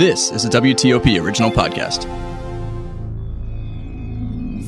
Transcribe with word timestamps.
This 0.00 0.30
is 0.32 0.46
a 0.46 0.48
WTOP 0.48 1.22
original 1.22 1.50
podcast. 1.50 2.04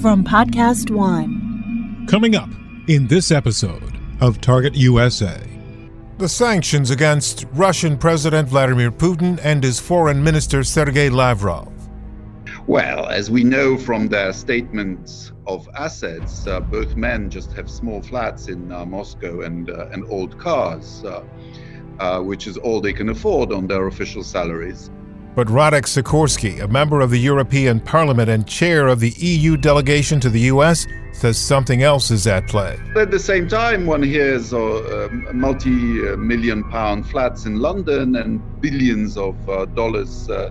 From 0.02 0.22
Podcast 0.24 0.94
One. 0.94 2.06
Coming 2.06 2.36
up 2.36 2.50
in 2.86 3.06
this 3.06 3.30
episode 3.30 3.98
of 4.20 4.42
Target 4.42 4.74
USA. 4.74 5.42
The 6.18 6.28
sanctions 6.28 6.90
against 6.90 7.46
Russian 7.54 7.96
President 7.96 8.46
Vladimir 8.46 8.90
Putin 8.90 9.40
and 9.42 9.64
his 9.64 9.80
foreign 9.80 10.22
minister 10.22 10.62
Sergei 10.62 11.08
Lavrov. 11.08 11.72
Well, 12.66 13.06
as 13.06 13.30
we 13.30 13.42
know 13.42 13.78
from 13.78 14.08
their 14.08 14.34
statements 14.34 15.32
of 15.46 15.66
assets, 15.74 16.46
uh, 16.46 16.60
both 16.60 16.94
men 16.94 17.30
just 17.30 17.54
have 17.54 17.70
small 17.70 18.02
flats 18.02 18.48
in 18.48 18.70
uh, 18.70 18.84
Moscow 18.84 19.40
and, 19.40 19.70
uh, 19.70 19.88
and 19.92 20.04
old 20.10 20.38
cars, 20.38 21.02
uh, 21.06 21.24
uh, 22.00 22.20
which 22.20 22.46
is 22.46 22.58
all 22.58 22.82
they 22.82 22.92
can 22.92 23.08
afford 23.08 23.50
on 23.50 23.66
their 23.66 23.86
official 23.86 24.22
salaries. 24.22 24.90
But 25.34 25.46
Radek 25.46 25.86
Sikorski, 25.86 26.62
a 26.62 26.68
member 26.68 27.00
of 27.00 27.10
the 27.10 27.18
European 27.18 27.80
Parliament 27.80 28.28
and 28.28 28.46
chair 28.46 28.88
of 28.88 29.00
the 29.00 29.14
EU 29.16 29.56
delegation 29.56 30.20
to 30.20 30.28
the 30.28 30.40
US, 30.52 30.86
says 31.12 31.38
something 31.38 31.82
else 31.82 32.10
is 32.10 32.26
at 32.26 32.46
play. 32.48 32.78
At 32.96 33.10
the 33.10 33.18
same 33.18 33.48
time, 33.48 33.86
one 33.86 34.02
hears 34.02 34.52
uh, 34.52 35.08
multi 35.32 35.70
million 35.70 36.64
pound 36.64 37.08
flats 37.08 37.46
in 37.46 37.60
London 37.60 38.16
and 38.16 38.42
billions 38.60 39.16
of 39.16 39.36
uh, 39.48 39.64
dollars 39.66 40.28
uh, 40.28 40.50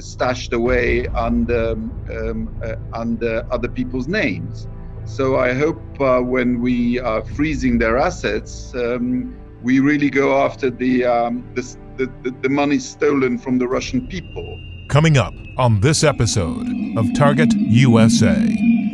stashed 0.00 0.52
away 0.52 1.06
under, 1.08 1.72
um, 1.72 2.60
uh, 2.64 2.74
under 2.92 3.46
other 3.52 3.68
people's 3.68 4.08
names. 4.08 4.66
So 5.04 5.38
I 5.38 5.54
hope 5.54 5.80
uh, 6.00 6.20
when 6.20 6.60
we 6.60 6.98
are 6.98 7.24
freezing 7.24 7.78
their 7.78 7.96
assets, 7.98 8.74
um, 8.74 9.34
we 9.62 9.80
really 9.80 10.10
go 10.10 10.44
after 10.44 10.70
the, 10.70 11.04
um, 11.04 11.44
the 11.54 11.62
the, 11.98 12.06
the, 12.22 12.30
the 12.42 12.48
money 12.48 12.78
stolen 12.78 13.36
from 13.38 13.58
the 13.58 13.66
Russian 13.66 14.06
people. 14.06 14.60
Coming 14.88 15.18
up 15.18 15.34
on 15.58 15.80
this 15.80 16.04
episode 16.04 16.66
of 16.96 17.12
Target 17.14 17.52
USA, 17.54 18.36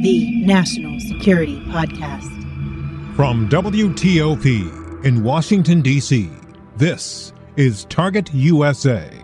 the 0.02 0.44
National 0.44 0.98
Security 1.00 1.61
Podcast. 1.66 2.30
From 3.14 3.48
WTOP 3.48 5.05
in 5.05 5.22
Washington, 5.22 5.83
D.C., 5.83 6.30
this 6.77 7.33
is 7.56 7.84
Target 7.84 8.33
USA. 8.34 9.23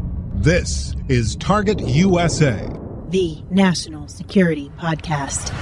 This 0.41 0.95
is 1.07 1.35
Target 1.35 1.79
USA, 1.81 2.67
the 3.09 3.43
National 3.51 4.07
Security 4.07 4.71
Podcast. 4.75 5.53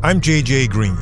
I'm 0.00 0.20
JJ 0.20 0.70
Green. 0.70 0.96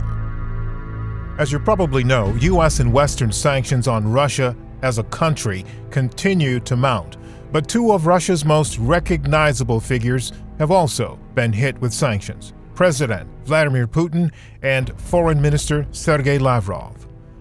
As 1.39 1.53
you 1.53 1.59
probably 1.59 2.03
know, 2.03 2.35
U.S. 2.41 2.81
and 2.81 2.95
Western 2.95 3.31
sanctions 3.31 3.87
on 3.87 4.11
Russia 4.11 4.57
as 4.81 4.97
a 4.97 5.05
country 5.05 5.67
continue 5.91 6.61
to 6.61 6.77
mount. 6.77 7.19
But 7.53 7.69
two 7.69 7.93
of 7.93 8.07
Russia's 8.07 8.47
most 8.47 8.79
recognizable 8.79 9.81
figures 9.81 10.33
have 10.59 10.71
also 10.71 11.19
been 11.35 11.53
hit 11.53 11.79
with 11.83 11.93
sanctions 11.93 12.55
President 12.75 13.29
Vladimir 13.45 13.87
Putin 13.87 14.33
and 14.63 14.99
Foreign 14.99 15.43
Minister 15.43 15.87
Sergei 15.91 16.39
Lavrov. 16.39 16.98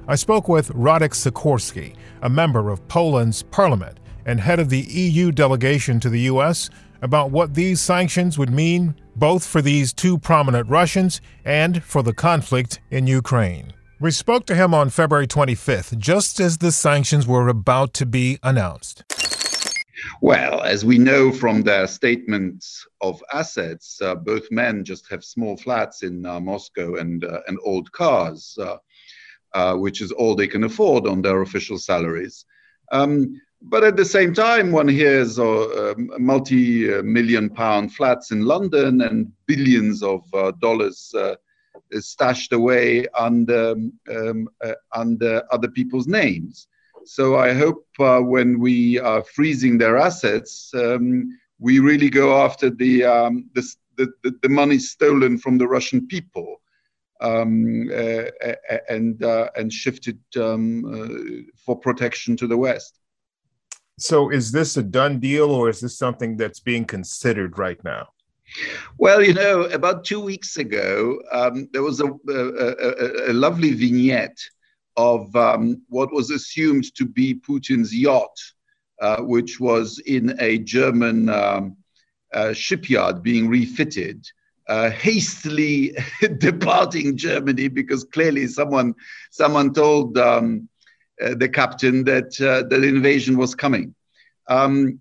I 0.10 0.16
spoke 0.16 0.48
with 0.48 0.70
Radek 0.70 1.12
Sikorski, 1.12 1.94
a 2.22 2.30
member 2.30 2.70
of 2.70 2.88
Poland's 2.88 3.44
parliament 3.44 4.00
and 4.26 4.40
head 4.40 4.58
of 4.58 4.70
the 4.70 4.80
EU 4.80 5.34
delegation 5.34 6.00
to 6.00 6.10
the 6.10 6.22
U.S., 6.22 6.70
about 7.02 7.30
what 7.30 7.56
these 7.56 7.82
sanctions 7.82 8.38
would 8.38 8.50
mean 8.50 8.96
both 9.18 9.46
for 9.46 9.62
these 9.62 9.92
two 9.92 10.18
prominent 10.18 10.70
Russians 10.70 11.20
and 11.44 11.84
for 11.84 12.04
the 12.04 12.14
conflict 12.14 12.80
in 12.90 13.06
Ukraine. 13.06 13.74
We 14.00 14.12
spoke 14.12 14.46
to 14.46 14.56
him 14.56 14.74
on 14.74 14.92
February 14.92 15.28
25th, 15.28 15.98
just 15.98 16.40
as 16.40 16.60
the 16.60 16.72
sanctions 16.72 17.28
were 17.28 17.50
about 17.50 17.94
to 17.96 18.06
be 18.06 18.40
announced. 18.44 19.04
Well, 20.22 20.62
as 20.62 20.86
we 20.86 20.98
know 20.98 21.34
from 21.34 21.64
their 21.64 21.86
statements 21.86 22.88
of 23.02 23.22
assets, 23.34 24.02
uh, 24.02 24.16
both 24.16 24.50
men 24.52 24.86
just 24.86 25.10
have 25.12 25.24
small 25.26 25.58
flats 25.58 26.04
in 26.04 26.26
uh, 26.26 26.40
Moscow 26.40 26.96
and, 26.96 27.26
uh, 27.26 27.42
and 27.48 27.58
old 27.64 27.92
cars. 27.92 28.58
Uh, 29.54 29.76
which 29.76 30.02
is 30.02 30.12
all 30.12 30.36
they 30.36 30.46
can 30.46 30.66
afford 30.66 31.08
on 31.08 31.22
their 31.22 31.42
official 31.42 31.80
salaries. 31.80 32.46
Um, 32.92 33.42
but 33.62 33.84
at 33.84 33.96
the 33.96 34.06
same 34.06 34.34
time, 34.34 34.74
one 34.74 34.90
hears 34.90 35.40
uh, 35.40 35.94
um, 35.94 36.12
multi-million 36.20 37.50
pound 37.50 37.96
flats 37.96 38.32
in 38.32 38.42
London 38.42 39.02
and 39.02 39.32
billions 39.46 40.04
of 40.04 40.22
uh, 40.34 40.52
dollars 40.60 41.14
uh, 41.18 41.36
stashed 41.94 42.52
away 42.52 43.08
under, 43.18 43.72
um, 44.12 44.50
uh, 44.64 44.74
under 44.94 45.42
other 45.50 45.70
people's 45.70 46.08
names. 46.08 46.68
So 47.06 47.38
I 47.38 47.54
hope 47.54 47.88
when 47.98 48.60
we 48.60 49.00
are 49.00 49.24
freezing 49.24 49.78
their 49.78 49.98
assets, 49.98 50.72
um, 50.76 51.40
we 51.58 51.80
really 51.80 52.10
go 52.10 52.44
after 52.44 52.70
the, 52.70 53.06
um, 53.06 53.50
the, 53.56 53.64
the, 53.96 54.36
the 54.44 54.50
money 54.50 54.78
stolen 54.78 55.38
from 55.38 55.58
the 55.58 55.68
Russian 55.68 56.06
people 56.06 56.60
um, 57.22 57.90
uh, 57.94 58.26
and 58.90 59.24
uh, 59.24 59.50
and 59.56 59.72
shifted 59.72 60.20
um, 60.36 60.86
uh, 60.86 61.52
for 61.58 61.76
protection 61.76 62.38
to 62.38 62.48
the 62.48 62.58
west. 62.58 63.00
So, 64.00 64.30
is 64.30 64.52
this 64.52 64.78
a 64.78 64.84
done 64.84 65.20
deal, 65.20 65.50
or 65.50 65.70
is 65.70 65.80
this 65.80 65.98
something 65.98 66.38
that's 66.38 66.60
being 66.60 66.86
considered 66.86 67.58
right 67.58 67.84
now? 67.84 68.10
Well, 68.98 69.24
you 69.24 69.34
know, 69.34 69.64
about 69.64 70.06
two 70.06 70.20
weeks 70.20 70.58
ago, 70.58 71.20
um, 71.32 71.68
there 71.74 71.84
was 71.84 72.00
a, 72.00 72.08
a, 72.30 73.32
a, 73.32 73.34
lovely 73.34 73.74
vignette 73.74 74.40
of 74.96 75.36
um, 75.36 75.82
what 75.90 76.14
was 76.14 76.30
assumed 76.32 76.96
to 76.96 77.06
be 77.06 77.36
Putin's 77.36 77.94
yacht, 77.94 78.38
uh, 79.02 79.22
which 79.22 79.60
was 79.60 80.00
in 80.00 80.36
a 80.40 80.60
German 80.60 81.30
um, 81.30 81.78
uh, 82.34 82.54
shipyard 82.54 83.22
being 83.22 83.50
refitted 83.50 84.26
uh, 84.68 84.90
hastily 84.90 85.96
departing 86.38 87.18
Germany 87.18 87.68
because 87.68 88.04
clearly 88.04 88.48
someone 88.48 88.94
someone 89.32 89.74
told 89.74 90.18
um, 90.18 90.68
uh, 91.22 91.34
the 91.36 91.50
captain 91.50 92.04
that 92.04 92.40
uh, 92.42 92.68
the 92.68 92.82
invasion 92.84 93.38
was 93.38 93.56
coming. 93.56 93.96
Um, 94.48 95.00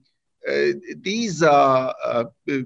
uh, 0.49 0.72
these 1.00 1.43
are 1.43 1.94
uh, 2.04 2.25
uh, 2.49 2.59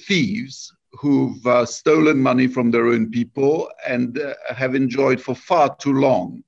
thieves 0.00 0.72
who've 0.92 1.68
stolen 1.68 2.18
money 2.18 2.46
from 2.46 2.70
their 2.70 2.88
own 2.88 3.10
people 3.10 3.70
and 3.86 4.18
have 4.54 4.74
enjoyed 4.74 5.20
for 5.20 5.34
far 5.34 5.76
too 5.76 5.92
long 5.92 6.42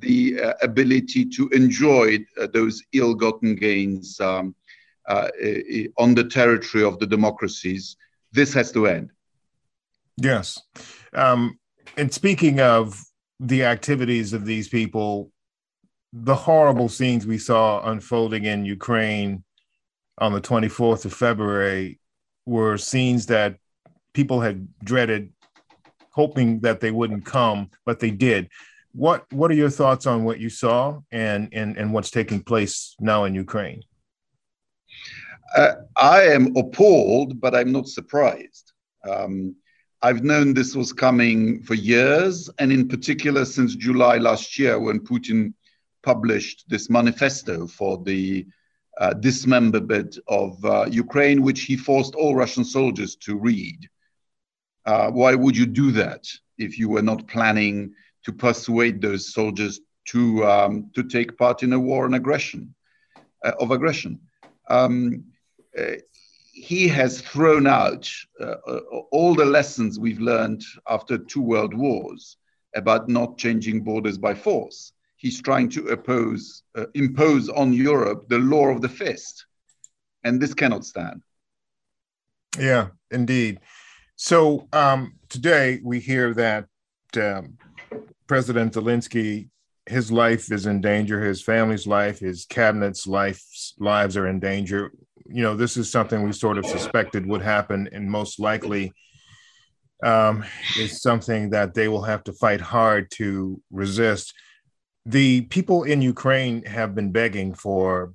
the 0.00 0.38
ability 0.62 1.24
to 1.24 1.48
enjoy 1.48 2.18
those 2.52 2.82
ill-gotten 2.92 3.56
gains 3.56 4.20
um, 4.20 4.54
on 5.96 6.14
the 6.14 6.28
territory 6.30 6.84
of 6.84 6.98
the 6.98 7.06
democracies. 7.06 7.96
This 8.32 8.52
has 8.52 8.70
to 8.72 8.86
end. 8.86 9.10
Yes. 10.16 10.60
Um, 11.12 11.58
and 11.96 12.12
speaking 12.12 12.60
of 12.60 13.02
the 13.40 13.64
activities 13.64 14.32
of 14.32 14.44
these 14.44 14.68
people, 14.68 15.30
the 16.12 16.34
horrible 16.34 16.88
scenes 16.88 17.26
we 17.26 17.38
saw 17.38 17.86
unfolding 17.88 18.44
in 18.44 18.64
Ukraine 18.64 19.44
on 20.18 20.32
the 20.32 20.40
24th 20.40 21.04
of 21.04 21.12
February 21.12 22.00
were 22.46 22.78
scenes 22.78 23.26
that 23.26 23.56
people 24.14 24.40
had 24.40 24.66
dreaded, 24.82 25.32
hoping 26.10 26.60
that 26.60 26.80
they 26.80 26.90
wouldn't 26.90 27.26
come, 27.26 27.70
but 27.84 28.00
they 28.00 28.10
did. 28.10 28.48
What 28.92 29.30
What 29.30 29.50
are 29.50 29.54
your 29.54 29.68
thoughts 29.68 30.06
on 30.06 30.24
what 30.24 30.40
you 30.40 30.48
saw 30.48 31.00
and 31.12 31.50
and, 31.52 31.76
and 31.76 31.92
what's 31.92 32.10
taking 32.10 32.40
place 32.42 32.96
now 32.98 33.24
in 33.24 33.34
Ukraine? 33.34 33.82
Uh, 35.54 35.74
I 35.96 36.22
am 36.22 36.56
appalled, 36.56 37.38
but 37.40 37.54
I'm 37.54 37.72
not 37.72 37.88
surprised. 37.88 38.72
Um, 39.08 39.54
I've 40.02 40.22
known 40.22 40.54
this 40.54 40.76
was 40.76 40.92
coming 40.92 41.62
for 41.62 41.74
years, 41.74 42.50
and 42.58 42.70
in 42.70 42.88
particular 42.88 43.44
since 43.44 43.74
July 43.74 44.18
last 44.18 44.58
year, 44.58 44.78
when 44.78 45.00
Putin 45.00 45.54
published 46.02 46.64
this 46.68 46.88
manifesto 46.88 47.66
for 47.66 48.02
the 48.04 48.46
uh, 48.98 49.14
dismemberment 49.14 50.18
of 50.28 50.64
uh, 50.64 50.86
Ukraine, 50.90 51.42
which 51.42 51.62
he 51.62 51.76
forced 51.76 52.14
all 52.14 52.34
Russian 52.34 52.64
soldiers 52.64 53.16
to 53.16 53.36
read. 53.36 53.88
Uh, 54.84 55.10
why 55.10 55.34
would 55.34 55.56
you 55.56 55.66
do 55.66 55.90
that 55.92 56.26
if 56.58 56.78
you 56.78 56.88
were 56.88 57.02
not 57.02 57.26
planning 57.26 57.92
to 58.24 58.32
persuade 58.32 59.00
those 59.00 59.32
soldiers 59.32 59.80
to 60.06 60.44
um, 60.46 60.90
to 60.94 61.02
take 61.02 61.36
part 61.36 61.62
in 61.62 61.72
a 61.72 61.78
war 61.78 62.06
and 62.06 62.14
aggression? 62.14 62.74
uh, 63.44 63.52
of 63.60 63.70
aggression. 63.70 64.20
Um, 64.68 65.24
uh, 65.78 65.96
he 66.56 66.88
has 66.88 67.20
thrown 67.20 67.66
out 67.66 68.10
uh, 68.40 68.54
uh, 68.66 68.80
all 69.12 69.34
the 69.34 69.44
lessons 69.44 69.98
we've 69.98 70.20
learned 70.20 70.64
after 70.88 71.18
two 71.18 71.42
world 71.42 71.74
wars 71.74 72.38
about 72.74 73.10
not 73.10 73.36
changing 73.36 73.82
borders 73.82 74.16
by 74.16 74.32
force. 74.34 74.92
He's 75.16 75.42
trying 75.42 75.68
to 75.70 75.88
oppose, 75.88 76.62
uh, 76.74 76.86
impose 76.94 77.50
on 77.50 77.74
Europe 77.74 78.30
the 78.30 78.38
law 78.38 78.68
of 78.68 78.80
the 78.80 78.88
fist, 78.88 79.44
and 80.24 80.40
this 80.40 80.54
cannot 80.54 80.86
stand. 80.86 81.22
Yeah, 82.58 82.88
indeed. 83.10 83.60
So 84.16 84.66
um, 84.72 85.16
today 85.28 85.80
we 85.84 86.00
hear 86.00 86.32
that 86.34 86.68
um, 87.18 87.58
President 88.26 88.72
Zelensky, 88.72 89.50
his 89.84 90.10
life 90.10 90.50
is 90.50 90.64
in 90.64 90.80
danger, 90.80 91.22
his 91.22 91.42
family's 91.42 91.86
life, 91.86 92.20
his 92.20 92.46
cabinet's 92.46 93.06
lives 93.06 94.16
are 94.16 94.26
in 94.26 94.40
danger. 94.40 94.90
You 95.28 95.42
know, 95.42 95.56
this 95.56 95.76
is 95.76 95.90
something 95.90 96.22
we 96.22 96.32
sort 96.32 96.58
of 96.58 96.66
suspected 96.66 97.26
would 97.26 97.42
happen, 97.42 97.88
and 97.92 98.10
most 98.10 98.38
likely 98.38 98.92
um, 100.02 100.44
is 100.78 101.02
something 101.02 101.50
that 101.50 101.74
they 101.74 101.88
will 101.88 102.02
have 102.02 102.24
to 102.24 102.32
fight 102.32 102.60
hard 102.60 103.10
to 103.12 103.60
resist. 103.70 104.34
The 105.04 105.42
people 105.42 105.84
in 105.84 106.02
Ukraine 106.02 106.64
have 106.64 106.94
been 106.94 107.12
begging 107.12 107.54
for 107.54 108.12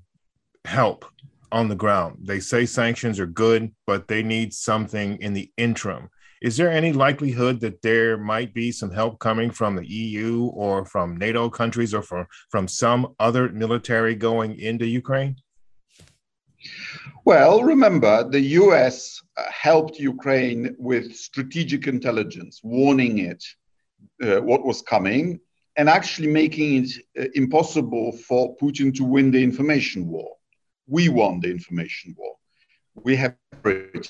help 0.66 1.06
on 1.52 1.68
the 1.68 1.76
ground. 1.76 2.20
They 2.24 2.40
say 2.40 2.66
sanctions 2.66 3.20
are 3.20 3.26
good, 3.26 3.74
but 3.88 4.08
they 4.08 4.24
need 4.24 4.54
something 4.54 5.18
in 5.22 5.34
the 5.34 5.52
interim. 5.58 6.10
Is 6.42 6.58
there 6.58 6.72
any 6.72 6.92
likelihood 6.92 7.60
that 7.60 7.82
there 7.84 8.18
might 8.18 8.54
be 8.54 8.72
some 8.72 8.90
help 8.90 9.20
coming 9.20 9.52
from 9.52 9.76
the 9.76 9.88
EU 9.88 10.46
or 10.46 10.86
from 10.86 11.18
NATO 11.18 11.50
countries 11.50 11.94
or 11.94 12.02
from, 12.02 12.26
from 12.50 12.68
some 12.68 13.14
other 13.20 13.50
military 13.50 14.16
going 14.16 14.58
into 14.58 14.88
Ukraine? 14.88 15.36
Well, 17.26 17.64
remember, 17.64 18.28
the 18.30 18.42
US 18.62 19.22
uh, 19.38 19.44
helped 19.52 20.00
Ukraine 20.00 20.76
with 20.78 21.16
strategic 21.16 21.88
intelligence, 21.88 22.62
warning 22.64 23.20
it 23.20 23.44
uh, 24.24 24.42
what 24.42 24.66
was 24.66 24.82
coming, 24.82 25.40
and 25.78 25.90
actually 25.90 26.28
making 26.28 26.84
it 26.84 26.92
uh, 27.20 27.26
impossible 27.36 28.12
for 28.28 28.56
Putin 28.58 28.94
to 28.96 29.04
win 29.04 29.32
the 29.32 29.44
information 29.44 30.08
war. 30.08 30.36
We 30.88 31.10
won 31.10 31.40
the 31.40 31.50
information 31.50 32.16
war. 32.18 32.36
We 32.96 33.16
have 33.16 33.36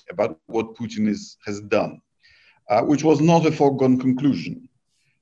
about 0.09 0.39
what 0.48 0.75
Putin 0.75 1.07
is, 1.07 1.38
has 1.45 1.62
done 1.62 2.01
uh, 2.71 2.81
which 2.81 3.03
was 3.03 3.19
not 3.21 3.45
a 3.45 3.51
foregone 3.51 4.00
conclusion. 4.00 4.68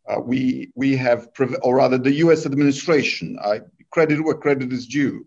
Uh, 0.07 0.19
we, 0.19 0.71
we 0.75 0.95
have, 0.95 1.29
or 1.63 1.77
rather, 1.77 1.97
the 1.97 2.13
US 2.25 2.45
administration, 2.45 3.37
I 3.43 3.61
credit 3.91 4.23
where 4.23 4.35
credit 4.35 4.71
is 4.71 4.87
due, 4.87 5.25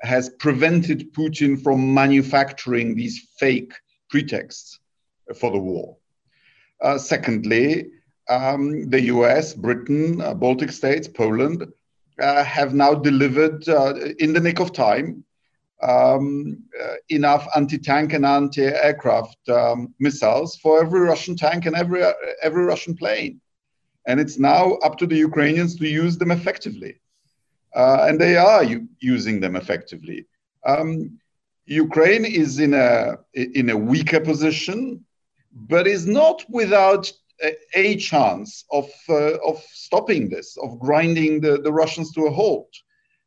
has 0.00 0.30
prevented 0.30 1.12
Putin 1.14 1.60
from 1.62 1.94
manufacturing 1.94 2.94
these 2.94 3.28
fake 3.38 3.72
pretexts 4.10 4.78
for 5.36 5.50
the 5.50 5.58
war. 5.58 5.96
Uh, 6.80 6.98
secondly, 6.98 7.86
um, 8.28 8.88
the 8.90 9.02
US, 9.02 9.54
Britain, 9.54 10.20
uh, 10.20 10.34
Baltic 10.34 10.72
states, 10.72 11.08
Poland 11.08 11.66
uh, 12.20 12.44
have 12.44 12.74
now 12.74 12.94
delivered 12.94 13.68
uh, 13.68 13.94
in 14.18 14.32
the 14.32 14.40
nick 14.40 14.60
of 14.60 14.72
time 14.72 15.24
um, 15.82 16.62
uh, 16.82 16.94
enough 17.08 17.46
anti-tank 17.54 18.12
and 18.12 18.24
anti-aircraft 18.24 19.48
um, 19.48 19.94
missiles 19.98 20.56
for 20.56 20.80
every 20.80 21.00
Russian 21.00 21.36
tank 21.36 21.66
and 21.66 21.76
every 21.76 22.02
every 22.42 22.64
Russian 22.64 22.96
plane, 22.96 23.40
and 24.06 24.18
it's 24.18 24.38
now 24.38 24.74
up 24.84 24.96
to 24.98 25.06
the 25.06 25.16
Ukrainians 25.16 25.76
to 25.76 25.88
use 25.88 26.16
them 26.16 26.30
effectively, 26.30 27.00
uh, 27.74 28.06
and 28.08 28.20
they 28.20 28.36
are 28.36 28.62
u- 28.62 28.88
using 29.00 29.40
them 29.40 29.56
effectively. 29.56 30.26
Um, 30.66 31.18
Ukraine 31.66 32.24
is 32.24 32.58
in 32.58 32.74
a 32.74 33.18
in 33.32 33.70
a 33.70 33.76
weaker 33.76 34.20
position, 34.20 35.04
but 35.52 35.86
is 35.86 36.06
not 36.06 36.44
without 36.48 37.10
a, 37.42 37.56
a 37.74 37.96
chance 37.96 38.64
of 38.70 38.88
uh, 39.08 39.36
of 39.38 39.62
stopping 39.72 40.28
this, 40.28 40.56
of 40.62 40.78
grinding 40.78 41.40
the, 41.40 41.60
the 41.60 41.72
Russians 41.72 42.12
to 42.12 42.26
a 42.26 42.30
halt. 42.30 42.72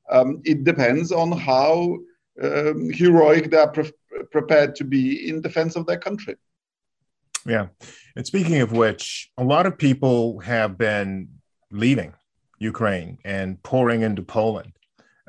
Um, 0.09 0.41
it 0.45 0.63
depends 0.63 1.11
on 1.11 1.31
how 1.31 1.97
um, 2.41 2.89
heroic 2.91 3.49
they 3.51 3.57
are 3.57 3.71
pre- 3.71 3.91
prepared 4.31 4.75
to 4.75 4.83
be 4.83 5.29
in 5.29 5.41
defense 5.41 5.75
of 5.75 5.85
their 5.85 5.99
country. 5.99 6.35
Yeah. 7.45 7.67
And 8.15 8.25
speaking 8.25 8.61
of 8.61 8.71
which, 8.71 9.31
a 9.37 9.43
lot 9.43 9.65
of 9.65 9.77
people 9.77 10.39
have 10.39 10.77
been 10.77 11.29
leaving 11.71 12.13
Ukraine 12.59 13.17
and 13.23 13.61
pouring 13.63 14.01
into 14.01 14.21
Poland. 14.21 14.73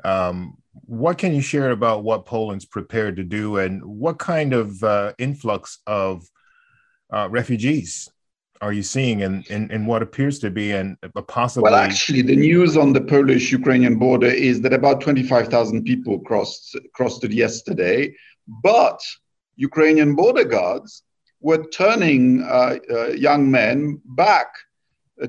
Um, 0.03 0.57
what 0.85 1.17
can 1.17 1.33
you 1.33 1.41
share 1.41 1.71
about 1.71 2.03
what 2.03 2.25
Poland's 2.25 2.65
prepared 2.65 3.15
to 3.17 3.23
do 3.23 3.57
and 3.57 3.83
what 3.83 4.17
kind 4.17 4.53
of 4.53 4.83
uh, 4.83 5.13
influx 5.17 5.79
of 5.85 6.27
uh, 7.11 7.27
refugees 7.29 8.09
are 8.61 8.73
you 8.73 8.83
seeing 8.83 9.21
in, 9.21 9.43
in, 9.49 9.71
in 9.71 9.85
what 9.85 10.01
appears 10.01 10.39
to 10.39 10.51
be 10.51 10.71
an, 10.71 10.97
a 11.15 11.21
possible? 11.21 11.63
Well, 11.63 11.75
actually, 11.75 12.21
the 12.21 12.35
news 12.35 12.75
on 12.75 12.91
the 12.91 13.01
Polish-Ukrainian 13.01 13.97
border 13.97 14.27
is 14.27 14.61
that 14.61 14.73
about 14.73 15.01
25,000 15.01 15.83
people 15.83 16.19
crossed 16.19 16.77
crossed 16.93 17.23
it 17.23 17.31
yesterday, 17.31 18.13
but 18.63 18.99
Ukrainian 19.55 20.15
border 20.15 20.43
guards 20.43 21.03
were 21.41 21.63
turning 21.69 22.43
uh, 22.43 22.77
uh, 22.91 23.07
young 23.09 23.49
men 23.49 24.01
back 24.05 24.47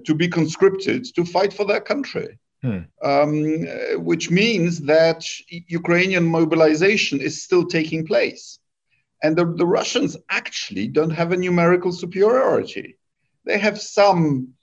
to 0.05 0.15
be 0.15 0.29
conscripted 0.29 1.05
to 1.15 1.25
fight 1.25 1.53
for 1.53 1.65
their 1.65 1.81
country. 1.81 2.39
Hmm. 2.63 2.81
Um, 3.03 3.67
which 4.05 4.31
means 4.31 4.81
that 4.81 5.25
Ukrainian 5.49 6.27
mobilization 6.27 7.19
is 7.19 7.43
still 7.43 7.65
taking 7.67 8.07
place. 8.07 8.59
And 9.23 9.35
the, 9.35 9.47
the 9.47 9.67
Russians 9.67 10.17
actually 10.29 10.89
don't 10.89 11.11
have 11.11 11.33
a 11.33 11.39
numerical 11.39 11.93
superiority. 11.93 12.97
They 13.47 13.59
have 13.59 13.81
some, 13.81 14.55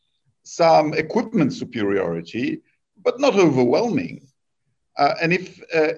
some 0.44 0.94
equipment 0.94 1.54
superiority, 1.54 2.62
but 3.04 3.20
not 3.20 3.36
overwhelming. 3.36 4.28
Uh, 4.98 5.14
and 5.22 5.34
if 5.34 5.60
uh, 5.74 5.94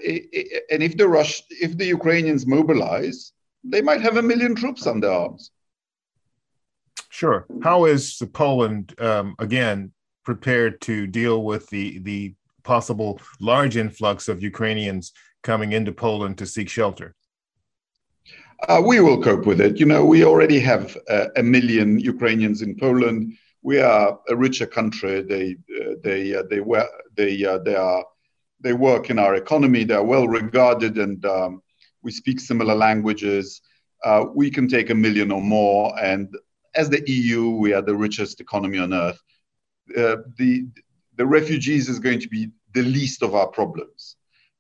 and 0.71 0.83
if 0.83 0.97
the 0.97 1.07
Rush, 1.07 1.41
if 1.49 1.77
the 1.77 1.85
Ukrainians 1.85 2.45
mobilize, 2.45 3.31
they 3.63 3.81
might 3.81 4.01
have 4.01 4.17
a 4.17 4.21
million 4.21 4.55
troops 4.55 4.87
on 4.87 4.99
their 4.99 5.11
arms. 5.11 5.51
Sure. 7.09 7.45
How 7.63 7.85
is 7.85 8.21
Poland 8.33 8.99
um, 9.01 9.35
again 9.39 9.91
prepared 10.23 10.79
to 10.81 11.07
deal 11.07 11.43
with 11.43 11.67
the 11.69 11.99
the 11.99 12.35
possible 12.63 13.19
large 13.39 13.77
influx 13.77 14.27
of 14.27 14.43
Ukrainians 14.43 15.11
coming 15.41 15.71
into 15.71 15.91
Poland 15.91 16.37
to 16.37 16.45
seek 16.45 16.69
shelter? 16.69 17.15
Uh, 18.67 18.81
we 18.85 18.99
will 18.99 19.21
cope 19.21 19.45
with 19.45 19.61
it. 19.61 19.79
You 19.79 19.85
know, 19.85 20.05
we 20.05 20.23
already 20.25 20.59
have 20.59 20.97
uh, 21.09 21.27
a 21.37 21.43
million 21.43 21.99
Ukrainians 21.99 22.61
in 22.61 22.75
Poland. 22.75 23.33
We 23.61 23.79
are 23.79 24.19
a 24.27 24.35
richer 24.35 24.65
country. 24.65 25.21
They, 25.21 25.55
uh, 25.81 25.95
they, 26.03 26.35
uh, 26.35 26.43
they, 26.49 26.59
were, 26.59 26.87
they, 27.15 27.45
uh, 27.45 27.59
they, 27.59 27.75
are, 27.75 28.03
they 28.59 28.73
work 28.73 29.09
in 29.09 29.17
our 29.17 29.35
economy. 29.35 29.83
They 29.85 29.93
are 29.93 30.03
well 30.03 30.27
regarded, 30.27 30.97
and 30.97 31.25
um, 31.25 31.61
we 32.01 32.11
speak 32.11 32.39
similar 32.39 32.75
languages. 32.75 33.61
Uh, 34.03 34.25
we 34.33 34.49
can 34.51 34.67
take 34.67 34.89
a 34.89 34.95
million 34.95 35.31
or 35.31 35.41
more. 35.41 35.97
And 36.01 36.27
as 36.75 36.89
the 36.89 37.03
EU, 37.09 37.49
we 37.51 37.73
are 37.73 37.81
the 37.81 37.95
richest 37.95 38.39
economy 38.41 38.77
on 38.79 38.93
earth. 38.93 39.21
the, 39.87 40.67
the 41.15 41.25
refugees 41.25 41.89
is 41.89 41.99
going 41.99 42.19
to 42.19 42.29
be 42.29 42.51
the 42.73 42.83
least 42.83 43.23
of 43.23 43.35
our 43.35 43.47
problems. 43.47 44.15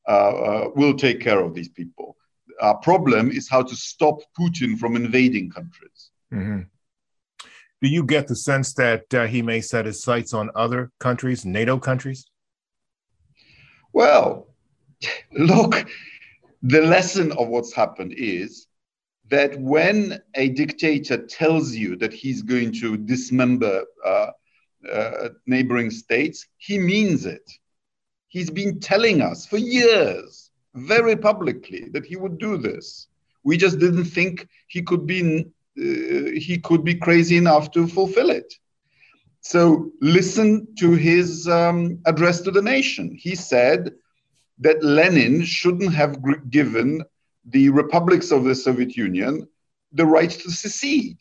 we'll 0.07 0.97
take 0.97 1.21
care 1.21 1.39
of 1.39 1.53
these 1.53 1.69
people 1.69 2.15
our 2.59 2.75
problem 2.77 3.31
is 3.31 3.49
how 3.49 3.61
to 3.61 3.75
stop 3.75 4.21
Putin 4.37 4.77
from 4.77 4.95
invading 4.95 5.49
countries. 5.49 6.11
Mm-hmm. 6.33 6.61
Do 7.81 7.87
you 7.87 8.03
get 8.03 8.27
the 8.27 8.35
sense 8.35 8.73
that 8.73 9.13
uh, 9.13 9.25
he 9.27 9.41
may 9.41 9.61
set 9.61 9.85
his 9.85 10.03
sights 10.03 10.33
on 10.33 10.51
other 10.55 10.91
countries, 10.99 11.45
NATO 11.45 11.79
countries? 11.79 12.25
Well, 13.93 14.47
look, 15.31 15.87
the 16.61 16.81
lesson 16.81 17.31
of 17.31 17.47
what's 17.47 17.73
happened 17.73 18.13
is 18.17 18.67
that 19.29 19.59
when 19.59 20.21
a 20.35 20.49
dictator 20.49 21.17
tells 21.25 21.75
you 21.75 21.95
that 21.97 22.13
he's 22.13 22.41
going 22.41 22.73
to 22.73 22.97
dismember 22.97 23.83
uh, 24.05 24.31
uh, 24.91 25.29
neighboring 25.45 25.91
states, 25.91 26.47
he 26.57 26.79
means 26.79 27.25
it. 27.25 27.49
He's 28.27 28.49
been 28.49 28.79
telling 28.79 29.21
us 29.21 29.45
for 29.45 29.57
years 29.57 30.51
very 30.75 31.15
publicly 31.15 31.89
that 31.93 32.05
he 32.05 32.15
would 32.15 32.37
do 32.37 32.57
this. 32.57 33.07
We 33.43 33.57
just 33.57 33.79
didn't 33.79 34.05
think 34.05 34.47
he 34.67 34.81
could 34.81 35.05
be 35.07 35.45
uh, 35.79 36.31
he 36.45 36.59
could 36.61 36.83
be 36.83 36.95
crazy 36.95 37.37
enough 37.37 37.71
to 37.71 37.87
fulfill 37.87 38.29
it. 38.29 38.53
So 39.41 39.91
listen 40.01 40.67
to 40.79 40.91
his 40.91 41.47
um, 41.47 41.99
address 42.05 42.41
to 42.41 42.51
the 42.51 42.61
nation. 42.61 43.15
He 43.17 43.35
said 43.35 43.91
that 44.59 44.83
Lenin 44.83 45.43
shouldn't 45.43 45.93
have 45.93 46.17
given 46.49 47.03
the 47.45 47.69
republics 47.69 48.31
of 48.31 48.43
the 48.43 48.55
Soviet 48.55 48.95
Union 48.95 49.47
the 49.91 50.05
right 50.05 50.29
to 50.29 50.51
secede. 50.51 51.17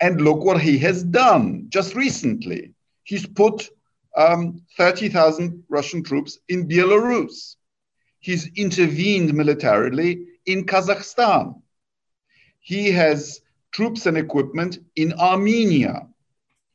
And 0.00 0.20
look 0.20 0.44
what 0.44 0.60
he 0.60 0.78
has 0.78 1.02
done 1.02 1.66
just 1.68 1.94
recently. 1.94 2.72
He's 3.04 3.26
put 3.26 3.70
um, 4.16 4.62
30,000 4.76 5.64
Russian 5.68 6.02
troops 6.02 6.38
in 6.48 6.68
Belarus. 6.68 7.56
he's 8.20 8.50
intervened 8.56 9.32
militarily 9.34 10.26
in 10.46 10.64
Kazakhstan. 10.64 11.60
He 12.60 12.90
has 12.90 13.40
troops 13.72 14.06
and 14.06 14.16
equipment 14.16 14.78
in 14.96 15.12
Armenia. 15.14 16.06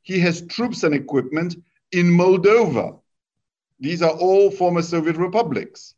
He 0.01 0.19
has 0.19 0.41
troops 0.47 0.83
and 0.83 0.93
equipment 0.93 1.55
in 1.91 2.07
Moldova. 2.07 2.99
These 3.79 4.01
are 4.01 4.17
all 4.17 4.49
former 4.49 4.81
Soviet 4.81 5.17
republics. 5.17 5.95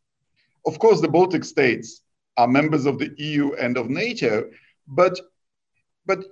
Of 0.66 0.80
course, 0.80 1.00
the 1.02 1.08
Baltic 1.08 1.44
states 1.44 2.02
are 2.38 2.48
members 2.48 2.86
of 2.86 3.00
the 3.00 3.14
EU 3.18 3.54
and 3.54 3.78
of 3.78 3.90
NATO, 3.90 4.50
but 4.88 5.20
but 6.06 6.24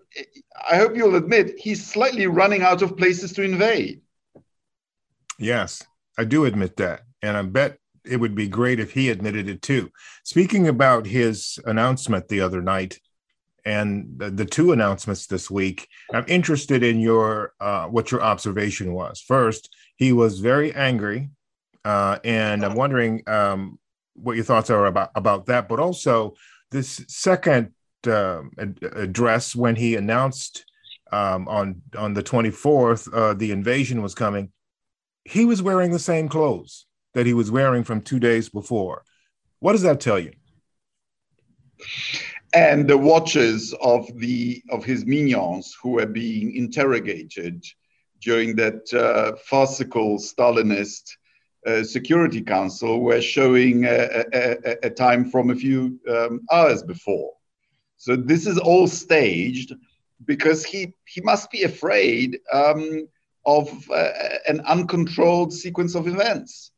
I 0.72 0.78
hope 0.78 0.96
you'll 0.96 1.16
admit 1.16 1.60
he's 1.60 1.86
slightly 1.86 2.28
running 2.28 2.62
out 2.62 2.82
of 2.82 2.96
places 2.96 3.34
to 3.34 3.44
invade. 3.44 4.02
Yes, 5.38 5.84
I 6.18 6.24
do 6.24 6.46
admit 6.46 6.78
that. 6.78 7.02
And 7.22 7.36
I 7.36 7.42
bet 7.42 7.78
it 8.06 8.18
would 8.18 8.36
be 8.36 8.48
great 8.48 8.80
if 8.80 8.92
he 8.92 9.10
admitted 9.10 9.50
it 9.50 9.62
too. 9.62 9.92
Speaking 10.24 10.68
about 10.68 11.06
his 11.06 11.60
announcement 11.66 12.28
the 12.28 12.42
other 12.42 12.62
night 12.62 13.00
and 13.66 14.14
the, 14.18 14.46
two 14.46 14.72
announcements 14.72 15.26
this 15.28 15.50
week, 15.50 15.88
I'm 16.14 16.26
interested 16.28 16.84
in 16.84 17.00
your 17.00 17.54
uh, 17.60 17.88
what 17.88 18.12
your 18.12 18.22
observation 18.22 18.94
was. 18.94 19.20
First, 19.20 19.76
he 19.96 20.14
was 20.14 20.40
very 20.40 20.72
angry, 20.74 21.32
uh, 21.84 22.20
and 22.24 22.64
I'm 22.64 22.76
wondering 22.76 23.24
um, 23.28 23.80
what 24.16 24.36
your 24.36 24.46
thoughts 24.46 24.70
are 24.70 24.86
about 24.86 25.12
about 25.16 25.46
that. 25.48 25.68
But 25.70 25.80
also 25.80 26.36
this 26.72 27.04
second 27.08 27.72
uh, 28.08 28.44
address 28.94 29.56
when 29.56 29.76
he 29.76 29.96
announced 29.96 30.66
um, 31.12 31.48
on 31.48 31.82
on 31.98 32.14
the 32.14 32.24
24th 32.24 33.10
uh, 33.14 33.34
the 33.34 33.52
invasion 33.52 34.02
was 34.02 34.16
coming. 34.16 34.52
He 35.24 35.46
was 35.46 35.62
wearing 35.62 35.92
the 35.92 36.00
same 36.00 36.30
clothes 36.30 36.86
that 37.14 37.26
he 37.26 37.34
was 37.34 37.50
wearing 37.50 37.84
from 37.84 38.02
two 38.02 38.20
days 38.20 38.50
before. 38.50 39.04
What 39.60 39.72
does 39.72 39.82
that 39.82 40.00
tell 40.00 40.20
you? 40.20 40.34
And 42.54 42.88
the 42.88 42.98
watches 42.98 43.74
of 43.82 44.08
the 44.20 44.62
of 44.70 44.86
his 44.86 45.06
minions 45.06 45.76
who 45.82 45.92
were 45.92 46.06
being 46.06 46.56
interrogated 46.56 47.64
during 48.22 48.56
that 48.56 48.94
uh, 48.94 49.38
farcical 49.50 50.18
Stalinist 50.18 51.12
uh, 51.66 51.84
Security 51.84 52.42
Council 52.42 53.02
were 53.02 53.22
showing 53.22 53.86
a, 53.86 54.24
a, 54.34 54.78
a, 54.84 54.90
time 54.90 55.30
from 55.30 55.50
a 55.50 55.56
few 55.56 56.00
um, 56.10 56.42
hours 56.52 56.84
before. 56.84 57.32
So 57.98 58.16
this 58.16 58.46
is 58.46 58.58
all 58.58 58.88
staged 58.88 59.74
because 60.26 60.64
he 60.64 60.94
he 61.06 61.22
must 61.22 61.50
be 61.52 61.64
afraid 61.64 62.40
um, 62.54 63.08
of 63.46 63.70
uh, 63.90 64.12
an 64.48 64.62
uncontrolled 64.62 65.54
sequence 65.54 65.96
of 65.96 66.08
events. 66.08 66.72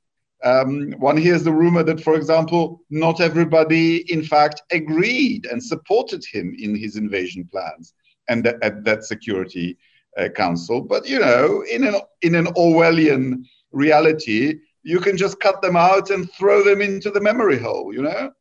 Um, 0.43 0.91
one 0.99 1.17
hears 1.17 1.43
the 1.43 1.51
rumor 1.51 1.83
that, 1.83 2.01
for 2.01 2.15
example, 2.15 2.81
not 2.89 3.21
everybody, 3.21 4.11
in 4.11 4.23
fact, 4.23 4.61
agreed 4.71 5.47
and 5.47 5.63
supported 5.63 6.23
him 6.23 6.55
in 6.59 6.75
his 6.75 6.95
invasion 6.95 7.47
plans 7.51 7.93
and 8.29 8.43
th- 8.43 8.57
at 8.61 8.83
that 8.83 9.03
Security 9.03 9.77
uh, 10.17 10.29
Council. 10.29 10.81
But 10.81 11.09
you 11.09 11.19
know, 11.19 11.63
in 11.69 11.83
an 11.83 11.95
in 12.21 12.35
an 12.35 12.47
Orwellian 12.47 13.43
reality, 13.71 14.59
you 14.87 15.01
can 15.01 15.17
just 15.17 15.41
cut 15.41 15.61
them 15.61 15.75
out 15.75 16.11
and 16.11 16.31
throw 16.31 16.63
them 16.63 16.81
into 16.81 17.11
the 17.11 17.19
memory 17.19 17.59
hole. 17.59 17.93
You 17.93 18.03
know, 18.03 18.31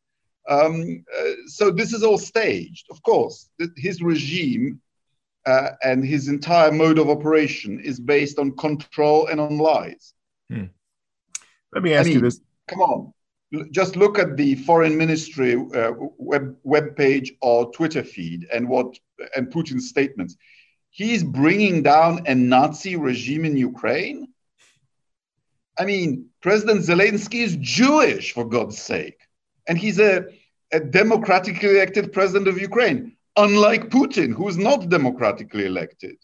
um, 0.47 1.03
uh, 1.19 1.31
so 1.47 1.71
this 1.71 1.91
is 1.91 2.03
all 2.03 2.17
staged. 2.17 2.85
Of 2.89 3.03
course, 3.03 3.49
his 3.75 4.01
regime 4.01 4.79
uh, 5.45 5.71
and 5.83 6.05
his 6.05 6.29
entire 6.29 6.71
mode 6.71 6.99
of 6.99 7.09
operation 7.09 7.81
is 7.81 7.99
based 7.99 8.39
on 8.39 8.55
control 8.55 9.27
and 9.27 9.41
on 9.41 9.57
lies. 9.57 10.13
Hmm. 10.49 10.67
Let 11.73 11.83
me 11.83 11.93
ask 11.93 12.05
I 12.05 12.09
mean, 12.09 12.15
you 12.15 12.21
this. 12.21 12.39
Come 12.69 12.79
on. 12.79 13.13
Just 13.71 13.97
look 13.97 14.17
at 14.17 14.37
the 14.37 14.55
foreign 14.55 14.97
ministry 14.97 15.55
uh, 15.75 15.91
web, 16.17 16.55
web 16.63 16.95
page 16.95 17.33
or 17.41 17.71
Twitter 17.73 18.03
feed 18.03 18.47
and 18.53 18.69
what 18.69 18.97
and 19.35 19.51
Putin's 19.51 19.89
statements. 19.89 20.37
He's 20.91 21.25
bringing 21.25 21.83
down 21.83 22.23
a 22.25 22.35
Nazi 22.35 22.95
regime 22.95 23.43
in 23.43 23.57
Ukraine. 23.57 24.27
I 25.79 25.85
mean, 25.85 26.27
President 26.41 26.81
Zelensky 26.81 27.41
is 27.43 27.55
Jewish, 27.57 28.33
for 28.33 28.45
God's 28.45 28.77
sake. 28.77 29.19
And 29.67 29.77
he's 29.77 29.99
a, 29.99 30.25
a 30.71 30.79
democratically 30.79 31.69
elected 31.69 32.13
president 32.13 32.47
of 32.47 32.59
Ukraine, 32.59 33.15
unlike 33.35 33.89
Putin, 33.89 34.33
who 34.33 34.47
is 34.47 34.57
not 34.57 34.89
democratically 34.89 35.65
elected. 35.65 36.15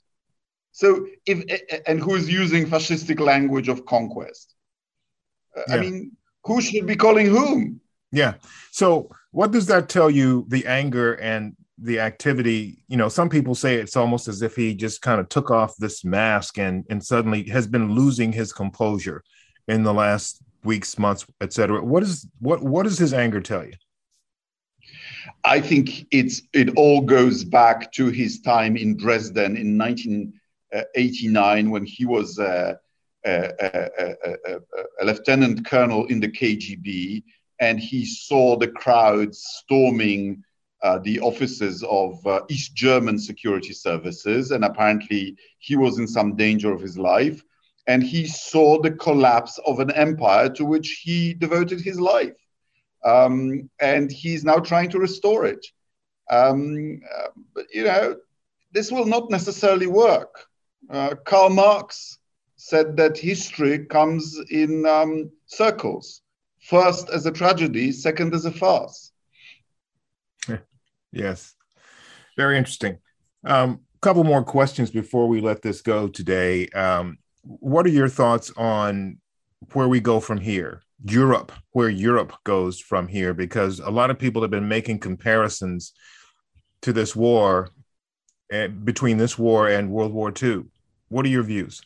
So, 0.72 1.06
if 1.28 1.44
and 1.86 2.00
who 2.00 2.16
is 2.16 2.28
using 2.30 2.66
fascistic 2.66 3.20
language 3.20 3.68
of 3.68 3.86
conquest. 3.86 4.56
Uh, 5.56 5.62
yeah. 5.68 5.76
I 5.76 5.80
mean, 5.80 6.18
who 6.46 6.62
should 6.62 6.88
be 6.88 6.96
calling 6.96 7.28
whom? 7.28 7.80
Yeah. 8.12 8.36
So, 8.72 9.10
what 9.32 9.52
does 9.52 9.68
that 9.68 9.88
tell 9.88 10.10
you? 10.10 10.46
The 10.48 10.66
anger 10.66 11.14
and 11.14 11.56
the 11.78 12.00
activity. 12.00 12.84
You 12.88 12.98
know, 12.98 13.08
some 13.08 13.30
people 13.30 13.54
say 13.54 13.76
it's 13.76 13.96
almost 13.96 14.28
as 14.28 14.42
if 14.42 14.56
he 14.56 14.74
just 14.74 15.04
kind 15.04 15.20
of 15.20 15.30
took 15.30 15.52
off 15.52 15.76
this 15.78 16.04
mask 16.04 16.58
and 16.58 16.86
and 16.90 17.04
suddenly 17.04 17.44
has 17.50 17.68
been 17.68 17.94
losing 17.94 18.32
his 18.32 18.52
composure 18.52 19.24
in 19.68 19.84
the 19.84 19.94
last 19.94 20.42
weeks, 20.64 20.98
months, 20.98 21.26
etc. 21.42 21.84
What 21.84 22.04
is 22.04 22.28
what 22.40 22.62
what 22.62 22.84
does 22.84 22.98
his 22.98 23.14
anger 23.14 23.42
tell 23.42 23.66
you? 23.66 23.74
I 25.44 25.60
think 25.60 26.08
it's 26.12 26.42
it 26.54 26.76
all 26.76 27.02
goes 27.02 27.44
back 27.44 27.92
to 27.94 28.08
his 28.08 28.42
time 28.42 28.78
in 28.78 28.98
Dresden 28.98 29.58
in 29.58 29.78
1989 29.78 31.70
when 31.70 31.86
he 31.86 32.06
was 32.06 32.40
uh, 32.40 32.76
a, 33.26 33.52
a, 33.60 34.60
a, 35.02 35.06
lieutenant 35.06 35.66
colonel 35.66 36.06
in 36.08 36.20
the 36.20 36.30
KGB, 36.30 37.24
and 37.60 37.80
he 37.80 38.06
saw 38.06 38.58
the 38.58 38.68
crowds 38.68 39.44
storming 39.64 40.44
uh, 40.82 41.00
the 41.00 41.20
offices 41.22 41.84
of 41.84 42.26
uh, 42.28 42.42
East 42.50 42.76
German 42.76 43.18
security 43.18 43.74
services, 43.74 44.52
and 44.52 44.66
apparently 44.66 45.38
he 45.60 45.78
was 45.78 45.98
in 46.00 46.08
some 46.08 46.36
danger 46.36 46.74
of 46.74 46.82
his 46.82 46.98
life. 46.98 47.42
And 47.88 48.02
he 48.02 48.26
saw 48.28 48.82
the 48.82 48.92
collapse 48.92 49.60
of 49.66 49.80
an 49.80 49.92
empire 49.92 50.50
to 50.50 50.66
which 50.66 51.02
he 51.04 51.34
devoted 51.34 51.82
his 51.82 52.00
life. 52.00 52.36
Um, 53.04 53.70
and 53.82 54.12
he's 54.12 54.46
now 54.46 54.60
trying 54.60 54.90
to 54.92 55.00
restore 55.00 55.46
it. 55.46 55.66
Um, 56.30 57.02
uh, 57.18 57.28
but, 57.54 57.66
you 57.74 57.84
know, 57.84 58.16
this 58.72 58.92
will 58.92 59.06
not 59.06 59.30
necessarily 59.30 59.88
work. 59.88 60.46
Uh, 60.90 61.16
Karl 61.26 61.50
Marx 61.50 62.18
said 62.56 62.96
that 62.98 63.18
history 63.18 63.86
comes 63.86 64.40
in 64.50 64.86
um, 64.86 65.30
circles 65.48 66.22
first 66.62 67.10
as 67.10 67.26
a 67.26 67.32
tragedy, 67.32 67.92
second 67.92 68.34
as 68.34 68.46
a 68.46 68.52
farce. 68.52 69.12
Yes, 71.16 71.54
very 72.36 72.58
interesting. 72.58 72.98
A 73.46 73.56
um, 73.56 73.82
couple 74.02 74.24
more 74.24 74.44
questions 74.44 74.90
before 74.90 75.28
we 75.28 75.42
let 75.42 75.62
this 75.62 75.82
go 75.82 76.08
today. 76.08 76.68
Um, 76.70 77.20
what 77.44 77.86
are 77.86 77.90
your 77.90 78.10
thoughts 78.10 78.52
on 78.58 79.18
where 79.74 79.88
we 79.88 80.00
go 80.00 80.20
from 80.20 80.40
here? 80.40 80.82
Europe, 81.06 81.52
where 81.72 81.90
Europe 81.90 82.34
goes 82.44 82.80
from 82.80 83.08
here, 83.08 83.34
because 83.34 83.80
a 83.80 83.90
lot 83.90 84.10
of 84.10 84.18
people 84.18 84.42
have 84.42 84.52
been 84.52 84.68
making 84.68 85.00
comparisons 85.00 85.94
to 86.82 86.94
this 86.94 87.16
war 87.16 87.70
uh, 88.54 88.68
between 88.68 89.18
this 89.18 89.38
war 89.38 89.68
and 89.68 89.92
World 89.92 90.14
War 90.14 90.32
II. 90.42 90.64
What 91.10 91.26
are 91.26 91.30
your 91.30 91.44
views? 91.44 91.82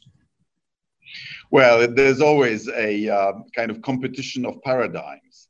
Well, 1.49 1.87
there's 1.87 2.21
always 2.21 2.67
a 2.67 3.09
uh, 3.09 3.33
kind 3.55 3.71
of 3.71 3.81
competition 3.81 4.45
of 4.45 4.61
paradigms. 4.61 5.47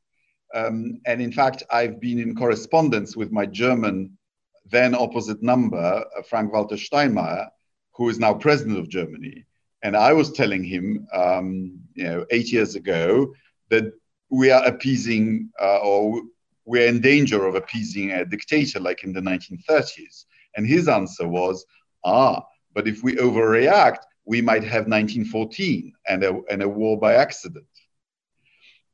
Um, 0.54 1.02
and 1.06 1.22
in 1.22 1.32
fact, 1.32 1.64
I've 1.72 2.00
been 2.00 2.20
in 2.20 2.36
correspondence 2.36 3.18
with 3.18 3.32
my 3.32 3.46
German 3.46 4.18
then 4.70 4.94
opposite 4.96 5.42
number, 5.42 5.78
uh, 5.78 6.22
Frank 6.24 6.54
Walter 6.54 6.76
Steinmeier, 6.76 7.48
who 7.94 8.10
is 8.10 8.20
now 8.20 8.34
president 8.34 8.78
of 8.78 8.90
Germany. 8.90 9.46
And 9.84 9.96
I 9.96 10.14
was 10.14 10.32
telling 10.32 10.64
him, 10.64 11.08
um, 11.14 11.80
you 11.94 12.04
know, 12.04 12.26
eight 12.32 12.52
years 12.52 12.76
ago, 12.76 13.34
that 13.70 13.94
we 14.30 14.52
are 14.52 14.66
appeasing 14.66 15.50
uh, 15.62 15.80
or 15.80 16.22
we're 16.66 16.88
in 16.88 17.00
danger 17.00 17.46
of 17.46 17.56
appeasing 17.56 18.12
a 18.12 18.26
dictator 18.26 18.80
like 18.80 19.04
in 19.04 19.14
the 19.14 19.22
1930s. 19.22 20.26
And 20.56 20.68
his 20.68 20.88
answer 20.88 21.28
was, 21.28 21.66
ah, 22.04 22.44
but 22.74 22.88
if 22.88 23.04
we 23.04 23.16
overreact, 23.16 24.00
we 24.26 24.42
might 24.42 24.64
have 24.64 24.88
1914 24.88 25.94
and 26.10 26.24
a, 26.24 26.42
and 26.50 26.62
a 26.62 26.68
war 26.68 27.00
by 27.00 27.14
accident. 27.14 27.66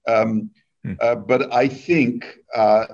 Um, 0.07 0.51
hmm. 0.83 0.93
uh, 0.99 1.15
but 1.15 1.51
I 1.51 1.67
think 1.67 2.25
uh, 2.53 2.85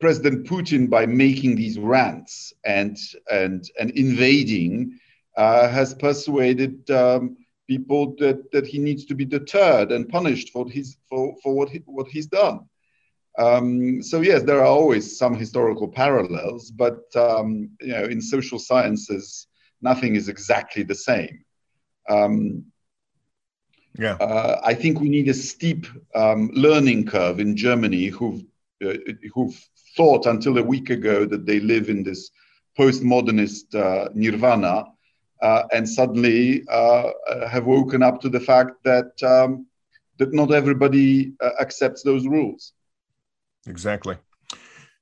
President 0.00 0.46
Putin, 0.46 0.88
by 0.88 1.06
making 1.06 1.56
these 1.56 1.78
rants 1.78 2.52
and 2.64 2.96
and 3.30 3.68
and 3.80 3.90
invading, 3.92 4.98
has 5.36 5.94
persuaded 5.94 6.90
um, 6.90 7.36
people 7.68 8.14
that, 8.18 8.50
that 8.52 8.66
he 8.66 8.78
needs 8.78 9.04
to 9.06 9.14
be 9.14 9.24
deterred 9.24 9.92
and 9.92 10.08
punished 10.08 10.50
for 10.50 10.68
his 10.68 10.96
for, 11.08 11.34
for 11.42 11.54
what 11.54 11.68
he, 11.68 11.82
what 11.86 12.08
he's 12.08 12.26
done. 12.26 12.60
Um, 13.38 14.02
so 14.02 14.22
yes, 14.22 14.42
there 14.42 14.60
are 14.60 14.66
always 14.66 15.18
some 15.18 15.34
historical 15.36 15.88
parallels, 15.88 16.70
but 16.70 17.04
um, 17.16 17.70
you 17.80 17.88
know, 17.88 18.04
in 18.04 18.20
social 18.20 18.58
sciences, 18.58 19.46
nothing 19.82 20.16
is 20.16 20.28
exactly 20.28 20.84
the 20.84 20.94
same. 20.94 21.44
Um, 22.08 22.64
Yeah. 23.98 24.16
Uh, 24.20 24.60
I 24.62 24.74
think 24.74 25.00
we 25.00 25.08
need 25.08 25.28
a 25.28 25.34
steep 25.34 25.86
um, 26.14 26.50
learning 26.52 27.06
curve 27.06 27.40
in 27.40 27.56
Germany, 27.56 28.06
who've 28.06 28.42
uh, 28.84 28.98
who've 29.32 29.58
thought 29.96 30.26
until 30.26 30.58
a 30.58 30.62
week 30.62 30.90
ago 30.90 31.24
that 31.24 31.46
they 31.46 31.60
live 31.60 31.88
in 31.88 32.02
this 32.04 32.30
postmodernist 32.78 33.74
uh, 33.74 34.10
nirvana, 34.14 34.84
uh, 35.42 35.64
and 35.72 35.88
suddenly 35.88 36.64
uh, 36.68 37.10
have 37.48 37.66
woken 37.66 38.02
up 38.02 38.20
to 38.20 38.28
the 38.28 38.40
fact 38.40 38.72
that 38.84 39.10
um, 39.22 39.66
that 40.18 40.32
not 40.32 40.52
everybody 40.52 41.34
accepts 41.60 42.02
those 42.02 42.26
rules. 42.26 42.72
Exactly. 43.66 44.16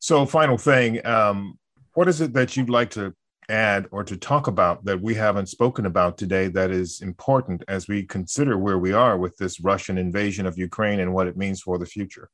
So, 0.00 0.26
final 0.26 0.58
thing, 0.58 1.04
um, 1.06 1.58
what 1.94 2.08
is 2.08 2.20
it 2.20 2.32
that 2.34 2.56
you'd 2.56 2.68
like 2.68 2.90
to 2.90 3.14
add 3.48 3.86
or 3.90 4.04
to 4.04 4.16
talk 4.16 4.46
about 4.46 4.84
that 4.84 5.00
we 5.00 5.14
haven't 5.14 5.48
spoken 5.48 5.86
about 5.86 6.16
today 6.16 6.48
that 6.48 6.70
is 6.70 7.00
important 7.00 7.62
as 7.68 7.88
we 7.88 8.02
consider 8.02 8.58
where 8.58 8.78
we 8.78 8.92
are 8.92 9.18
with 9.18 9.36
this 9.36 9.60
Russian 9.60 9.98
invasion 9.98 10.46
of 10.46 10.58
Ukraine 10.58 11.00
and 11.00 11.12
what 11.12 11.26
it 11.26 11.36
means 11.36 11.60
for 11.60 11.78
the 11.78 11.86
future? 11.86 12.30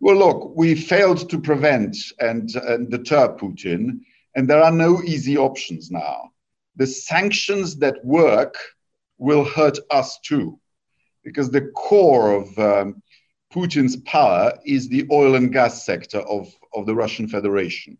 Well, 0.00 0.16
look, 0.16 0.56
we 0.56 0.74
failed 0.74 1.28
to 1.30 1.40
prevent 1.40 1.96
and, 2.20 2.54
and 2.56 2.90
deter 2.90 3.36
Putin, 3.36 4.00
and 4.34 4.48
there 4.48 4.62
are 4.62 4.72
no 4.72 5.02
easy 5.02 5.36
options 5.36 5.90
now. 5.90 6.30
The 6.76 6.86
sanctions 6.86 7.76
that 7.76 8.04
work 8.04 8.56
will 9.18 9.44
hurt 9.44 9.78
us 9.90 10.18
too, 10.20 10.58
because 11.22 11.50
the 11.50 11.70
core 11.76 12.32
of 12.32 12.58
um, 12.58 13.02
Putin's 13.52 13.96
power 13.98 14.52
is 14.64 14.88
the 14.88 15.06
oil 15.12 15.36
and 15.36 15.52
gas 15.52 15.86
sector 15.86 16.18
of, 16.18 16.52
of 16.74 16.86
the 16.86 16.94
Russian 16.94 17.28
Federation. 17.28 17.96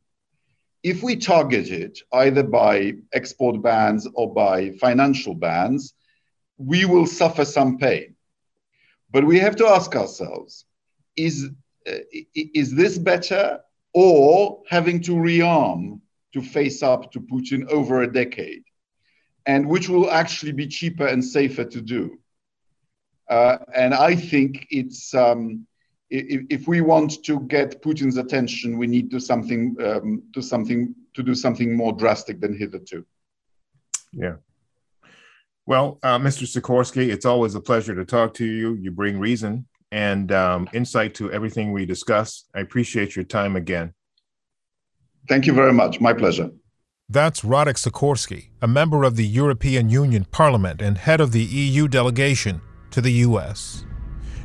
If 0.82 1.02
we 1.02 1.16
target 1.16 1.70
it 1.70 2.00
either 2.12 2.42
by 2.42 2.94
export 3.12 3.62
bans 3.62 4.06
or 4.14 4.34
by 4.34 4.72
financial 4.72 5.34
bans, 5.34 5.94
we 6.58 6.84
will 6.84 7.06
suffer 7.06 7.44
some 7.44 7.78
pain. 7.78 8.16
But 9.10 9.24
we 9.24 9.38
have 9.38 9.56
to 9.56 9.66
ask 9.66 9.94
ourselves 9.94 10.64
is, 11.16 11.48
uh, 11.86 11.98
is 12.34 12.74
this 12.74 12.98
better 12.98 13.60
or 13.92 14.62
having 14.68 15.00
to 15.02 15.12
rearm 15.12 16.00
to 16.34 16.42
face 16.42 16.82
up 16.82 17.10
to 17.12 17.20
Putin 17.20 17.66
over 17.68 18.02
a 18.02 18.12
decade? 18.12 18.64
And 19.46 19.66
which 19.66 19.88
will 19.88 20.10
actually 20.10 20.52
be 20.52 20.66
cheaper 20.66 21.06
and 21.06 21.24
safer 21.24 21.64
to 21.64 21.80
do? 21.80 22.18
Uh, 23.28 23.56
and 23.74 23.94
I 23.94 24.14
think 24.14 24.66
it's 24.70 25.14
um, 25.14 25.66
if, 26.10 26.42
if, 26.50 26.68
we 26.68 26.82
want 26.82 27.24
to 27.24 27.40
get 27.40 27.82
Putin's 27.82 28.18
attention, 28.18 28.76
we 28.76 28.86
need 28.86 29.10
to 29.10 29.18
something 29.18 29.74
um, 29.82 30.22
to 30.34 30.42
something 30.42 30.94
to 31.14 31.22
do 31.22 31.34
something 31.34 31.74
more 31.74 31.92
drastic 31.92 32.40
than 32.40 32.56
hitherto. 32.56 33.04
Yeah. 34.12 34.36
Well, 35.66 35.98
uh, 36.02 36.18
Mr. 36.18 36.44
Sikorski, 36.44 37.08
it's 37.08 37.24
always 37.24 37.54
a 37.54 37.60
pleasure 37.60 37.94
to 37.94 38.04
talk 38.04 38.34
to 38.34 38.44
you. 38.44 38.74
You 38.74 38.90
bring 38.90 39.18
reason 39.18 39.66
and 39.90 40.30
um, 40.32 40.68
insight 40.74 41.14
to 41.14 41.32
everything 41.32 41.72
we 41.72 41.86
discuss. 41.86 42.44
I 42.54 42.60
appreciate 42.60 43.16
your 43.16 43.24
time 43.24 43.56
again. 43.56 43.94
Thank 45.28 45.46
you 45.46 45.52
very 45.52 45.72
much. 45.72 46.00
My 46.00 46.12
pleasure. 46.12 46.50
That's 47.08 47.42
Radek 47.42 47.76
Sikorski, 47.76 48.48
a 48.62 48.66
member 48.66 49.04
of 49.04 49.16
the 49.16 49.26
European 49.26 49.90
Union 49.90 50.26
Parliament 50.30 50.80
and 50.80 50.96
head 50.96 51.20
of 51.20 51.32
the 51.32 51.42
EU 51.42 51.86
delegation 51.86 52.60
to 52.90 53.00
the 53.00 53.12
U.S. 53.28 53.84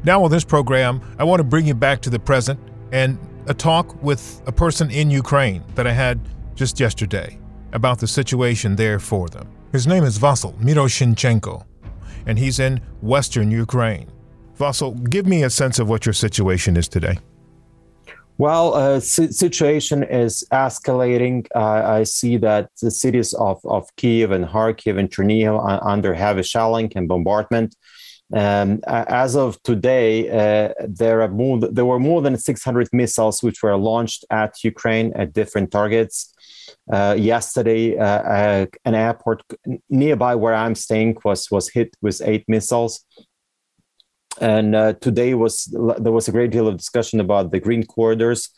Now, 0.03 0.23
on 0.23 0.31
this 0.31 0.43
program, 0.43 1.01
I 1.17 1.23
want 1.23 1.39
to 1.39 1.43
bring 1.43 1.65
you 1.65 1.73
back 1.73 2.01
to 2.01 2.09
the 2.09 2.19
present 2.19 2.59
and 2.91 3.17
a 3.47 3.53
talk 3.53 4.01
with 4.03 4.41
a 4.45 4.51
person 4.51 4.91
in 4.91 5.09
Ukraine 5.09 5.63
that 5.75 5.87
I 5.87 5.91
had 5.91 6.19
just 6.55 6.79
yesterday 6.79 7.39
about 7.73 7.99
the 7.99 8.07
situation 8.07 8.75
there 8.75 8.99
for 8.99 9.29
them. 9.29 9.47
His 9.71 9.87
name 9.87 10.03
is 10.03 10.19
Vasyl 10.19 10.57
Myroshnychenko, 10.59 11.65
and 12.25 12.37
he's 12.37 12.59
in 12.59 12.81
western 13.01 13.51
Ukraine. 13.51 14.09
Vasyl, 14.57 15.09
give 15.09 15.25
me 15.25 15.43
a 15.43 15.49
sense 15.49 15.79
of 15.79 15.87
what 15.87 16.05
your 16.05 16.13
situation 16.13 16.75
is 16.75 16.87
today. 16.87 17.17
Well, 18.39 18.73
uh, 18.73 19.01
situation 19.01 20.01
is 20.01 20.45
escalating. 20.49 21.45
Uh, 21.53 21.99
I 21.99 22.03
see 22.03 22.37
that 22.37 22.69
the 22.81 22.89
cities 22.89 23.33
of, 23.33 23.59
of 23.65 23.93
Kiev 23.97 24.31
and 24.31 24.45
Kharkiv 24.45 24.97
and 24.97 25.09
Chernihiv 25.09 25.59
are 25.59 25.85
under 25.85 26.13
heavy 26.13 26.43
shelling 26.43 26.89
and 26.95 27.05
bombardment. 27.05 27.75
Um, 28.33 28.79
as 28.87 29.35
of 29.35 29.61
today, 29.63 30.29
uh, 30.29 30.73
there 30.87 31.21
are 31.21 31.27
more. 31.27 31.59
There 31.59 31.83
were 31.83 31.99
more 31.99 32.21
than 32.21 32.37
600 32.37 32.87
missiles 32.93 33.43
which 33.43 33.61
were 33.61 33.75
launched 33.75 34.23
at 34.29 34.63
Ukraine 34.63 35.11
at 35.15 35.33
different 35.33 35.71
targets. 35.71 36.33
Uh, 36.89 37.15
yesterday, 37.19 37.97
uh, 37.97 38.05
uh 38.05 38.65
an 38.85 38.95
airport 38.95 39.43
nearby 39.89 40.35
where 40.35 40.55
I'm 40.55 40.75
staying 40.75 41.17
was 41.25 41.51
was 41.51 41.67
hit 41.67 41.89
with 42.01 42.21
eight 42.23 42.45
missiles. 42.47 43.03
And 44.39 44.75
uh, 44.75 44.93
today 44.93 45.33
was 45.33 45.65
there 45.99 46.11
was 46.11 46.27
a 46.27 46.31
great 46.31 46.51
deal 46.51 46.67
of 46.67 46.77
discussion 46.77 47.19
about 47.19 47.51
the 47.51 47.59
green 47.59 47.85
corridors 47.85 48.49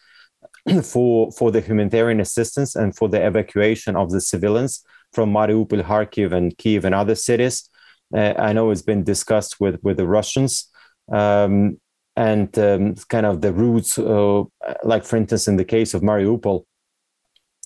for 0.83 1.31
for 1.31 1.51
the 1.51 1.61
humanitarian 1.61 2.19
assistance 2.19 2.75
and 2.75 2.95
for 2.95 3.09
the 3.09 3.25
evacuation 3.25 3.95
of 3.95 4.11
the 4.11 4.21
civilians 4.21 4.83
from 5.13 5.33
Mariupol, 5.33 5.83
Kharkiv, 5.83 6.31
and 6.33 6.57
Kiev 6.57 6.85
and 6.85 6.95
other 6.95 7.15
cities. 7.15 7.69
Uh, 8.15 8.33
I 8.37 8.53
know 8.53 8.69
it's 8.71 8.81
been 8.81 9.03
discussed 9.03 9.59
with 9.59 9.79
with 9.83 9.97
the 9.97 10.07
Russians. 10.07 10.69
Um, 11.11 11.79
and 12.15 12.57
um, 12.59 12.95
kind 13.09 13.25
of 13.25 13.41
the 13.41 13.53
routes, 13.53 13.97
uh, 13.97 14.43
like 14.83 15.05
for 15.05 15.15
instance, 15.15 15.47
in 15.47 15.55
the 15.55 15.65
case 15.65 15.93
of 15.93 16.01
Mariupol, 16.01 16.65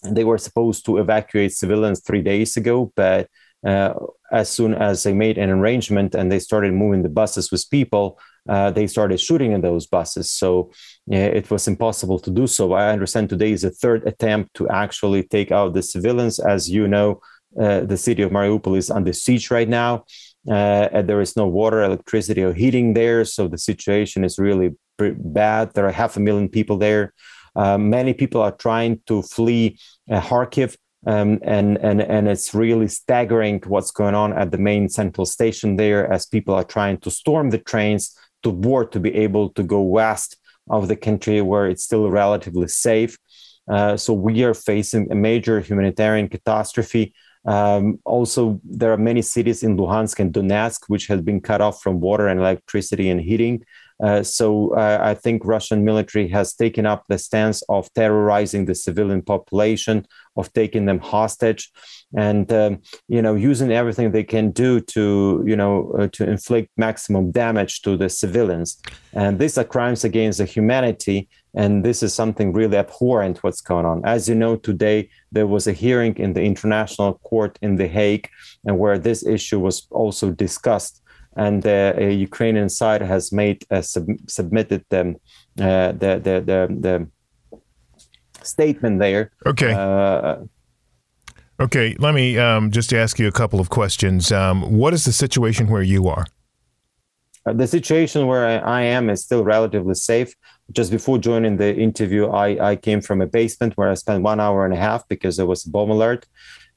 they 0.03 0.23
were 0.23 0.37
supposed 0.37 0.85
to 0.85 0.97
evacuate 0.97 1.51
civilians 1.51 2.01
three 2.01 2.21
days 2.21 2.55
ago, 2.57 2.91
but 2.95 3.27
uh, 3.65 3.93
as 4.31 4.49
soon 4.49 4.73
as 4.73 5.03
they 5.03 5.13
made 5.13 5.37
an 5.37 5.49
arrangement 5.49 6.15
and 6.15 6.31
they 6.31 6.39
started 6.39 6.73
moving 6.73 7.03
the 7.03 7.09
buses 7.09 7.51
with 7.51 7.69
people, 7.69 8.19
uh, 8.47 8.69
they 8.71 8.85
started 8.85 9.19
shooting 9.19 9.51
in 9.53 9.61
those 9.61 9.87
buses. 9.87 10.29
So 10.29 10.71
it 11.07 11.49
was 11.49 11.67
impossible 11.67 12.19
to 12.19 12.29
do 12.29 12.45
so. 12.45 12.73
I 12.73 12.91
understand 12.91 13.29
today 13.29 13.51
is 13.51 13.63
a 13.63 13.71
third 13.71 14.07
attempt 14.07 14.53
to 14.55 14.69
actually 14.69 15.23
take 15.23 15.51
out 15.51 15.73
the 15.73 15.81
civilians. 15.81 16.39
As 16.39 16.69
you 16.69 16.87
know, 16.87 17.21
uh, 17.59 17.81
the 17.81 17.97
city 17.97 18.21
of 18.21 18.31
Mariupol 18.31 18.77
is 18.77 18.91
under 18.91 19.13
siege 19.13 19.49
right 19.49 19.69
now. 19.69 20.05
Uh, 20.49 21.01
there 21.01 21.21
is 21.21 21.35
no 21.35 21.47
water, 21.47 21.83
electricity, 21.83 22.43
or 22.43 22.53
heating 22.53 22.93
there, 22.93 23.25
so 23.25 23.47
the 23.47 23.57
situation 23.57 24.23
is 24.23 24.37
really 24.37 24.75
bad. 24.99 25.73
There 25.73 25.87
are 25.87 25.91
half 25.91 26.17
a 26.17 26.19
million 26.19 26.49
people 26.49 26.77
there. 26.77 27.13
Uh, 27.55 27.77
many 27.77 28.13
people 28.13 28.41
are 28.41 28.51
trying 28.51 28.99
to 29.07 29.21
flee 29.21 29.79
uh, 30.11 30.19
Kharkiv, 30.19 30.75
um, 31.05 31.39
and 31.43 31.77
and 31.77 32.01
and 32.01 32.27
it's 32.27 32.53
really 32.53 32.87
staggering 32.87 33.61
what's 33.67 33.91
going 33.91 34.15
on 34.15 34.33
at 34.33 34.51
the 34.51 34.57
main 34.57 34.89
central 34.89 35.25
station 35.25 35.75
there, 35.75 36.11
as 36.11 36.25
people 36.25 36.55
are 36.55 36.63
trying 36.63 36.97
to 36.99 37.11
storm 37.11 37.51
the 37.51 37.59
trains 37.59 38.17
to 38.43 38.51
board 38.51 38.91
to 38.91 38.99
be 38.99 39.13
able 39.15 39.49
to 39.49 39.63
go 39.63 39.81
west 39.81 40.37
of 40.69 40.87
the 40.87 40.95
country 40.95 41.41
where 41.41 41.67
it's 41.67 41.83
still 41.83 42.09
relatively 42.09 42.67
safe. 42.67 43.17
Uh, 43.67 43.97
so 43.97 44.13
we 44.13 44.43
are 44.43 44.53
facing 44.53 45.11
a 45.11 45.15
major 45.15 45.59
humanitarian 45.59 46.27
catastrophe. 46.27 47.13
Um, 47.45 47.99
also, 48.05 48.59
there 48.63 48.91
are 48.91 48.97
many 48.97 49.21
cities 49.21 49.61
in 49.63 49.77
Luhansk 49.77 50.19
and 50.19 50.33
Donetsk 50.33 50.81
which 50.87 51.07
have 51.07 51.23
been 51.23 51.41
cut 51.41 51.61
off 51.61 51.81
from 51.81 51.99
water 51.99 52.27
and 52.27 52.39
electricity 52.39 53.09
and 53.09 53.21
heating. 53.21 53.63
Uh, 54.03 54.21
so 54.21 54.75
uh, 54.75 54.99
I 55.01 55.13
think 55.13 55.45
Russian 55.45 55.85
military 55.85 56.27
has 56.29 56.53
taken 56.53 56.85
up 56.85 57.05
the 57.07 57.17
stance 57.17 57.61
of 57.69 57.91
terrorizing 57.93 58.65
the 58.65 58.75
civilian 58.75 59.21
population, 59.21 60.05
of 60.35 60.51
taking 60.53 60.85
them 60.85 60.99
hostage, 60.99 61.71
and 62.15 62.51
um, 62.51 62.81
you 63.07 63.21
know 63.21 63.35
using 63.35 63.71
everything 63.71 64.11
they 64.11 64.23
can 64.23 64.51
do 64.51 64.81
to 64.81 65.43
you 65.47 65.55
know 65.55 65.91
uh, 65.97 66.07
to 66.11 66.29
inflict 66.29 66.69
maximum 66.75 67.31
damage 67.31 67.81
to 67.83 67.95
the 67.95 68.09
civilians. 68.09 68.81
And 69.13 69.39
these 69.39 69.57
are 69.57 69.63
crimes 69.63 70.03
against 70.03 70.39
the 70.39 70.45
humanity. 70.45 71.29
And 71.57 71.85
this 71.85 72.03
is 72.03 72.13
something 72.13 72.51
really 72.51 72.75
abhorrent 72.75 73.41
what's 73.41 73.61
going 73.61 73.85
on. 73.85 74.01
As 74.03 74.27
you 74.27 74.35
know, 74.35 74.57
today 74.57 75.09
there 75.31 75.47
was 75.47 75.67
a 75.67 75.71
hearing 75.71 76.17
in 76.17 76.33
the 76.33 76.43
International 76.43 77.13
Court 77.19 77.57
in 77.61 77.77
The 77.77 77.87
Hague, 77.87 78.27
and 78.65 78.77
where 78.77 78.99
this 78.99 79.25
issue 79.25 79.61
was 79.61 79.87
also 79.89 80.31
discussed 80.31 81.01
and 81.35 81.63
the 81.63 81.95
uh, 81.97 82.01
Ukrainian 82.01 82.69
side 82.69 83.01
has 83.01 83.31
made 83.31 83.65
uh, 83.69 83.81
sub- 83.81 84.19
submitted 84.27 84.85
them 84.89 85.15
uh, 85.59 85.91
the, 85.91 86.19
the 86.25 86.35
the 86.49 86.59
the 86.79 87.07
statement 88.43 88.99
there. 88.99 89.31
Okay. 89.45 89.73
okay. 91.59 91.95
Let 91.99 92.13
me 92.13 92.37
um, 92.37 92.71
just 92.71 92.93
ask 92.93 93.17
you 93.19 93.27
a 93.27 93.31
couple 93.31 93.59
of 93.59 93.69
questions. 93.69 94.31
Um, 94.31 94.77
what 94.77 94.93
is 94.93 95.03
the 95.05 95.11
situation 95.11 95.67
where 95.67 95.81
you 95.81 96.07
are? 96.07 96.25
the 97.53 97.67
situation 97.67 98.25
where 98.25 98.45
I, 98.45 98.79
I, 98.79 98.81
am 98.81 99.09
is 99.09 99.23
still 99.23 99.43
relatively 99.43 99.93
safe. 99.93 100.33
Just 100.71 100.89
before 100.91 101.19
joining 101.19 101.57
the 101.57 101.75
interview, 101.75 102.27
I, 102.27 102.71
I 102.71 102.75
came 102.75 103.01
from 103.01 103.21
a 103.21 103.27
basement 103.27 103.77
where 103.77 103.89
I 103.91 103.93
spent 103.93 104.23
one 104.23 104.39
hour 104.39 104.65
and 104.65 104.73
a 104.73 104.77
half 104.77 105.07
because 105.07 105.37
there 105.37 105.45
was 105.45 105.65
a 105.65 105.69
bomb 105.69 105.91
alert. 105.91 106.25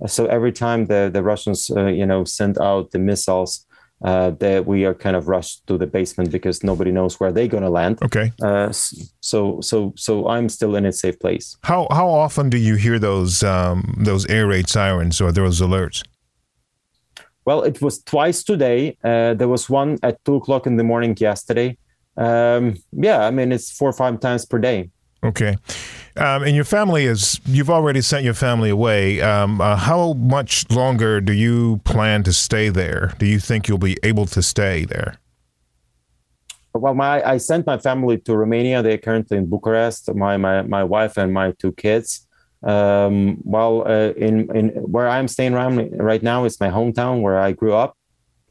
So 0.06 0.26
every 0.26 0.52
time 0.52 0.86
the 0.86 1.10
the 1.12 1.22
Russians, 1.22 1.70
uh, 1.70 1.86
you 1.86 2.06
know, 2.06 2.24
sent 2.24 2.60
out 2.60 2.90
the 2.90 2.98
missiles 2.98 3.66
uh, 4.02 4.30
that 4.30 4.66
we 4.66 4.84
are 4.84 4.94
kind 4.94 5.16
of 5.16 5.28
rushed 5.28 5.66
to 5.66 5.76
the 5.76 5.86
basement 5.86 6.30
because 6.30 6.62
nobody 6.62 6.92
knows 6.92 7.18
where 7.18 7.32
they're 7.32 7.48
going 7.48 7.62
to 7.62 7.70
land. 7.70 7.98
Okay. 8.02 8.32
Uh, 8.42 8.70
so 8.70 9.60
so 9.60 9.92
so 9.96 10.28
I'm 10.28 10.48
still 10.48 10.76
in 10.76 10.86
a 10.86 10.92
safe 10.92 11.18
place. 11.18 11.56
How 11.62 11.88
how 11.90 12.08
often 12.08 12.50
do 12.50 12.58
you 12.58 12.76
hear 12.76 12.98
those 12.98 13.42
um, 13.42 13.94
those 13.98 14.26
air 14.26 14.46
raid 14.46 14.68
sirens 14.68 15.20
or 15.20 15.32
those 15.32 15.60
alerts? 15.60 16.04
Well, 17.44 17.62
it 17.62 17.80
was 17.80 18.02
twice 18.02 18.42
today. 18.42 18.98
Uh, 19.02 19.34
there 19.34 19.48
was 19.48 19.70
one 19.70 19.98
at 20.02 20.22
two 20.24 20.36
o'clock 20.36 20.66
in 20.66 20.76
the 20.76 20.84
morning 20.84 21.16
yesterday. 21.18 21.78
Um, 22.16 22.76
yeah, 22.92 23.26
I 23.26 23.30
mean 23.30 23.52
it's 23.52 23.70
four 23.70 23.88
or 23.88 23.94
five 23.94 24.20
times 24.20 24.44
per 24.44 24.58
day. 24.58 24.90
Okay. 25.28 25.56
Um, 26.16 26.42
and 26.42 26.56
your 26.56 26.64
family 26.64 27.04
is, 27.04 27.40
you've 27.46 27.70
already 27.70 28.00
sent 28.00 28.24
your 28.24 28.34
family 28.34 28.70
away. 28.70 29.20
Um, 29.20 29.60
uh, 29.60 29.76
how 29.76 30.14
much 30.14 30.68
longer 30.70 31.20
do 31.20 31.32
you 31.32 31.80
plan 31.84 32.22
to 32.24 32.32
stay 32.32 32.70
there? 32.70 33.14
Do 33.18 33.26
you 33.26 33.38
think 33.38 33.68
you'll 33.68 33.78
be 33.78 33.98
able 34.02 34.26
to 34.26 34.42
stay 34.42 34.84
there? 34.84 35.18
Well, 36.74 36.94
my 36.94 37.22
I 37.24 37.38
sent 37.38 37.66
my 37.66 37.78
family 37.78 38.18
to 38.18 38.36
Romania. 38.36 38.82
They're 38.82 38.98
currently 38.98 39.36
in 39.36 39.46
Bucharest. 39.46 40.14
My 40.14 40.36
my, 40.36 40.62
my 40.62 40.84
wife 40.84 41.16
and 41.16 41.32
my 41.32 41.52
two 41.52 41.72
kids. 41.72 42.26
Um, 42.62 43.38
well, 43.44 43.82
uh, 43.86 44.12
in 44.16 44.54
in 44.54 44.68
where 44.94 45.08
I'm 45.08 45.28
staying 45.28 45.54
right, 45.54 46.22
now 46.22 46.44
is 46.44 46.60
my 46.60 46.68
hometown 46.68 47.20
where 47.22 47.38
I 47.38 47.52
grew 47.52 47.74
up, 47.74 47.96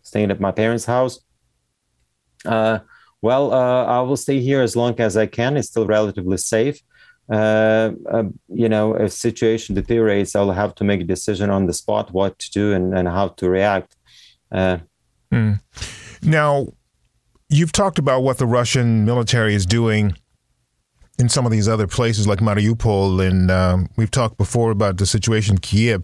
staying 0.01 0.31
at 0.31 0.39
my 0.39 0.51
parents' 0.51 0.85
house. 0.85 1.19
Uh, 2.45 2.79
well, 3.21 3.53
uh, 3.53 3.85
I 3.85 4.01
will 4.01 4.17
stay 4.17 4.39
here 4.39 4.61
as 4.61 4.75
long 4.75 4.99
as 4.99 5.17
I 5.17 5.25
can. 5.25 5.57
It's 5.57 5.69
still 5.69 5.87
relatively 5.87 6.37
safe. 6.37 6.81
Uh, 7.29 7.91
uh, 8.09 8.23
you 8.47 8.69
know, 8.69 8.93
if 8.93 9.11
situation 9.11 9.75
deteriorates, 9.75 10.35
I'll 10.35 10.51
have 10.51 10.75
to 10.75 10.83
make 10.83 11.01
a 11.01 11.03
decision 11.03 11.49
on 11.49 11.65
the 11.65 11.73
spot 11.73 12.11
what 12.11 12.39
to 12.39 12.51
do 12.51 12.73
and, 12.73 12.97
and 12.97 13.07
how 13.07 13.29
to 13.29 13.49
react. 13.49 13.95
Mm. 14.53 15.59
Now, 16.21 16.67
you've 17.49 17.71
talked 17.71 17.99
about 17.99 18.23
what 18.23 18.37
the 18.37 18.45
Russian 18.45 19.05
military 19.05 19.55
is 19.55 19.65
doing 19.65 20.15
in 21.19 21.29
some 21.29 21.45
of 21.45 21.51
these 21.51 21.67
other 21.67 21.87
places 21.87 22.27
like 22.27 22.39
Mariupol, 22.39 23.27
and 23.27 23.49
um, 23.49 23.89
we've 23.97 24.11
talked 24.11 24.37
before 24.37 24.71
about 24.71 24.97
the 24.97 25.05
situation 25.05 25.55
in 25.55 25.59
Kiev 25.59 26.03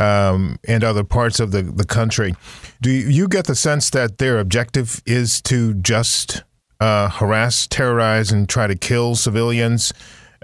um, 0.00 0.58
and 0.66 0.82
other 0.82 1.04
parts 1.04 1.38
of 1.38 1.52
the, 1.52 1.62
the 1.62 1.84
country. 1.84 2.34
Do 2.80 2.90
you 2.90 3.28
get 3.28 3.46
the 3.46 3.54
sense 3.54 3.90
that 3.90 4.18
their 4.18 4.38
objective 4.38 5.02
is 5.06 5.40
to 5.42 5.74
just 5.74 6.42
uh, 6.80 7.10
harass, 7.10 7.66
terrorize, 7.66 8.32
and 8.32 8.48
try 8.48 8.66
to 8.66 8.74
kill 8.74 9.14
civilians? 9.14 9.92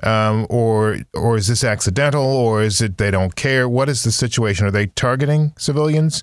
Um, 0.02 0.46
or 0.50 0.98
or 1.14 1.38
is 1.38 1.48
this 1.48 1.64
accidental, 1.64 2.22
or 2.22 2.62
is 2.62 2.82
it 2.82 2.98
they 2.98 3.10
don't 3.10 3.34
care? 3.34 3.66
What 3.66 3.88
is 3.88 4.02
the 4.02 4.12
situation? 4.12 4.66
Are 4.66 4.70
they 4.70 4.88
targeting 4.88 5.54
civilians? 5.56 6.22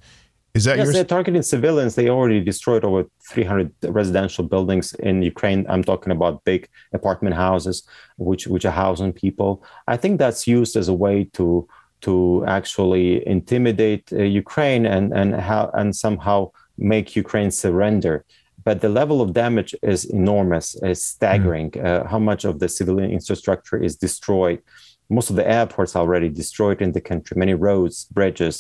Is 0.53 0.65
that 0.65 0.77
yes, 0.77 0.85
yours? 0.85 0.93
they're 0.93 1.03
targeting 1.03 1.41
civilians. 1.41 1.95
They 1.95 2.09
already 2.09 2.39
destroyed 2.39 2.85
over 2.85 3.05
300 3.27 3.73
residential 3.85 4.43
buildings 4.43 4.93
in 4.93 5.23
Ukraine. 5.23 5.65
I'm 5.67 5.83
talking 5.83 6.11
about 6.11 6.43
big 6.43 6.69
apartment 6.93 7.35
houses, 7.35 7.81
which 8.17 8.45
which 8.45 8.63
are 8.63 8.71
housing 8.71 9.11
people. 9.11 9.63
I 9.87 9.97
think 9.97 10.19
that's 10.19 10.45
used 10.45 10.75
as 10.75 10.87
a 10.87 10.93
way 10.93 11.23
to 11.33 11.67
to 12.03 12.43
actually 12.47 13.25
intimidate 13.27 14.11
uh, 14.11 14.23
Ukraine 14.23 14.85
and 14.85 15.13
and 15.13 15.35
how 15.35 15.71
and 15.73 15.95
somehow 15.95 16.51
make 16.77 17.15
Ukraine 17.15 17.51
surrender. 17.51 18.25
But 18.65 18.81
the 18.81 18.89
level 18.89 19.21
of 19.21 19.33
damage 19.33 19.75
is 19.81 20.05
enormous, 20.05 20.75
is 20.83 21.03
staggering. 21.03 21.71
Mm. 21.71 21.85
Uh, 21.85 22.07
how 22.07 22.19
much 22.19 22.45
of 22.45 22.59
the 22.59 22.69
civilian 22.69 23.11
infrastructure 23.11 23.77
is 23.87 23.95
destroyed? 23.97 24.59
Most 25.09 25.29
of 25.29 25.35
the 25.35 25.47
airports 25.47 25.95
already 25.95 26.29
destroyed 26.29 26.81
in 26.81 26.93
the 26.93 27.01
country. 27.01 27.35
Many 27.37 27.55
roads, 27.55 28.05
bridges, 28.05 28.57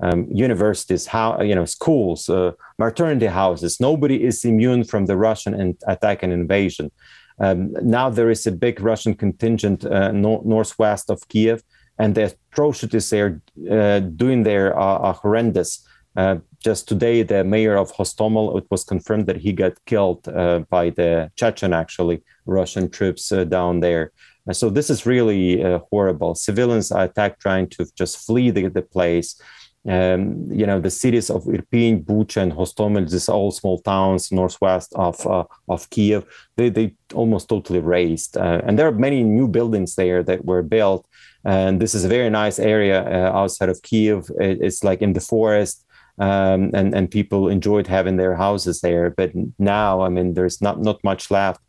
um, 0.00 0.26
universities, 0.28 1.06
how 1.06 1.40
you 1.40 1.54
know 1.54 1.66
schools, 1.66 2.28
uh, 2.28 2.52
maternity 2.78 3.26
houses. 3.26 3.80
Nobody 3.80 4.24
is 4.24 4.44
immune 4.44 4.82
from 4.84 5.06
the 5.06 5.16
Russian 5.16 5.54
in- 5.54 5.78
attack 5.86 6.22
and 6.22 6.32
invasion. 6.32 6.90
Um, 7.38 7.72
now 7.82 8.10
there 8.10 8.30
is 8.30 8.46
a 8.46 8.52
big 8.52 8.80
Russian 8.80 9.14
contingent 9.14 9.84
uh, 9.84 10.12
no- 10.12 10.42
northwest 10.44 11.10
of 11.10 11.26
Kiev, 11.28 11.62
and 11.98 12.14
the 12.14 12.34
atrocities 12.52 13.10
they're 13.10 13.40
uh, 13.70 14.00
doing 14.00 14.42
there 14.42 14.74
are, 14.76 14.98
are 15.00 15.14
horrendous. 15.14 15.86
Uh, 16.16 16.36
just 16.60 16.88
today, 16.88 17.22
the 17.22 17.42
mayor 17.44 17.76
of 17.76 17.92
Hostomel, 17.92 18.56
it 18.56 18.64
was 18.70 18.84
confirmed 18.84 19.26
that 19.26 19.36
he 19.36 19.52
got 19.52 19.72
killed 19.84 20.26
uh, 20.28 20.60
by 20.70 20.90
the 20.90 21.30
Chechen, 21.36 21.72
actually, 21.72 22.22
Russian 22.46 22.88
troops 22.88 23.32
uh, 23.32 23.44
down 23.44 23.80
there. 23.80 24.12
so 24.52 24.70
this 24.70 24.90
is 24.90 25.06
really 25.06 25.62
horrible. 25.90 26.34
Civilians 26.34 26.92
are 26.92 27.04
attacked 27.04 27.40
trying 27.40 27.68
to 27.70 27.86
just 27.96 28.18
flee 28.26 28.50
the, 28.50 28.68
the 28.68 28.82
place 28.82 29.40
um, 29.86 30.50
you 30.50 30.66
know, 30.66 30.80
the 30.80 30.90
cities 30.90 31.28
of 31.30 31.44
Irpin, 31.44 32.04
Bucha, 32.04 32.40
and 32.42 32.52
Hostomel, 32.52 33.10
these 33.10 33.28
all 33.28 33.50
small 33.50 33.78
towns 33.80 34.32
northwest 34.32 34.92
of 34.96 35.26
uh, 35.26 35.44
of 35.68 35.90
Kiev, 35.90 36.24
they 36.56 36.70
they 36.70 36.94
almost 37.12 37.48
totally 37.48 37.80
razed. 37.80 38.36
Uh, 38.36 38.62
and 38.64 38.78
there 38.78 38.88
are 38.88 38.92
many 38.92 39.22
new 39.22 39.46
buildings 39.46 39.94
there 39.94 40.22
that 40.22 40.44
were 40.44 40.62
built. 40.62 41.06
And 41.44 41.80
this 41.80 41.94
is 41.94 42.04
a 42.04 42.08
very 42.08 42.30
nice 42.30 42.58
area 42.58 43.02
uh, 43.02 43.36
outside 43.36 43.68
of 43.68 43.82
Kiev. 43.82 44.30
It's 44.40 44.82
like 44.82 45.02
in 45.02 45.12
the 45.12 45.20
forest, 45.20 45.84
um, 46.18 46.70
and 46.72 46.94
and 46.94 47.10
people 47.10 47.48
enjoyed 47.48 47.86
having 47.86 48.16
their 48.16 48.34
houses 48.34 48.80
there. 48.80 49.10
But 49.10 49.32
now, 49.58 50.00
I 50.00 50.08
mean, 50.08 50.34
there's 50.34 50.62
not 50.62 50.80
not 50.80 51.02
much 51.04 51.30
left. 51.30 51.60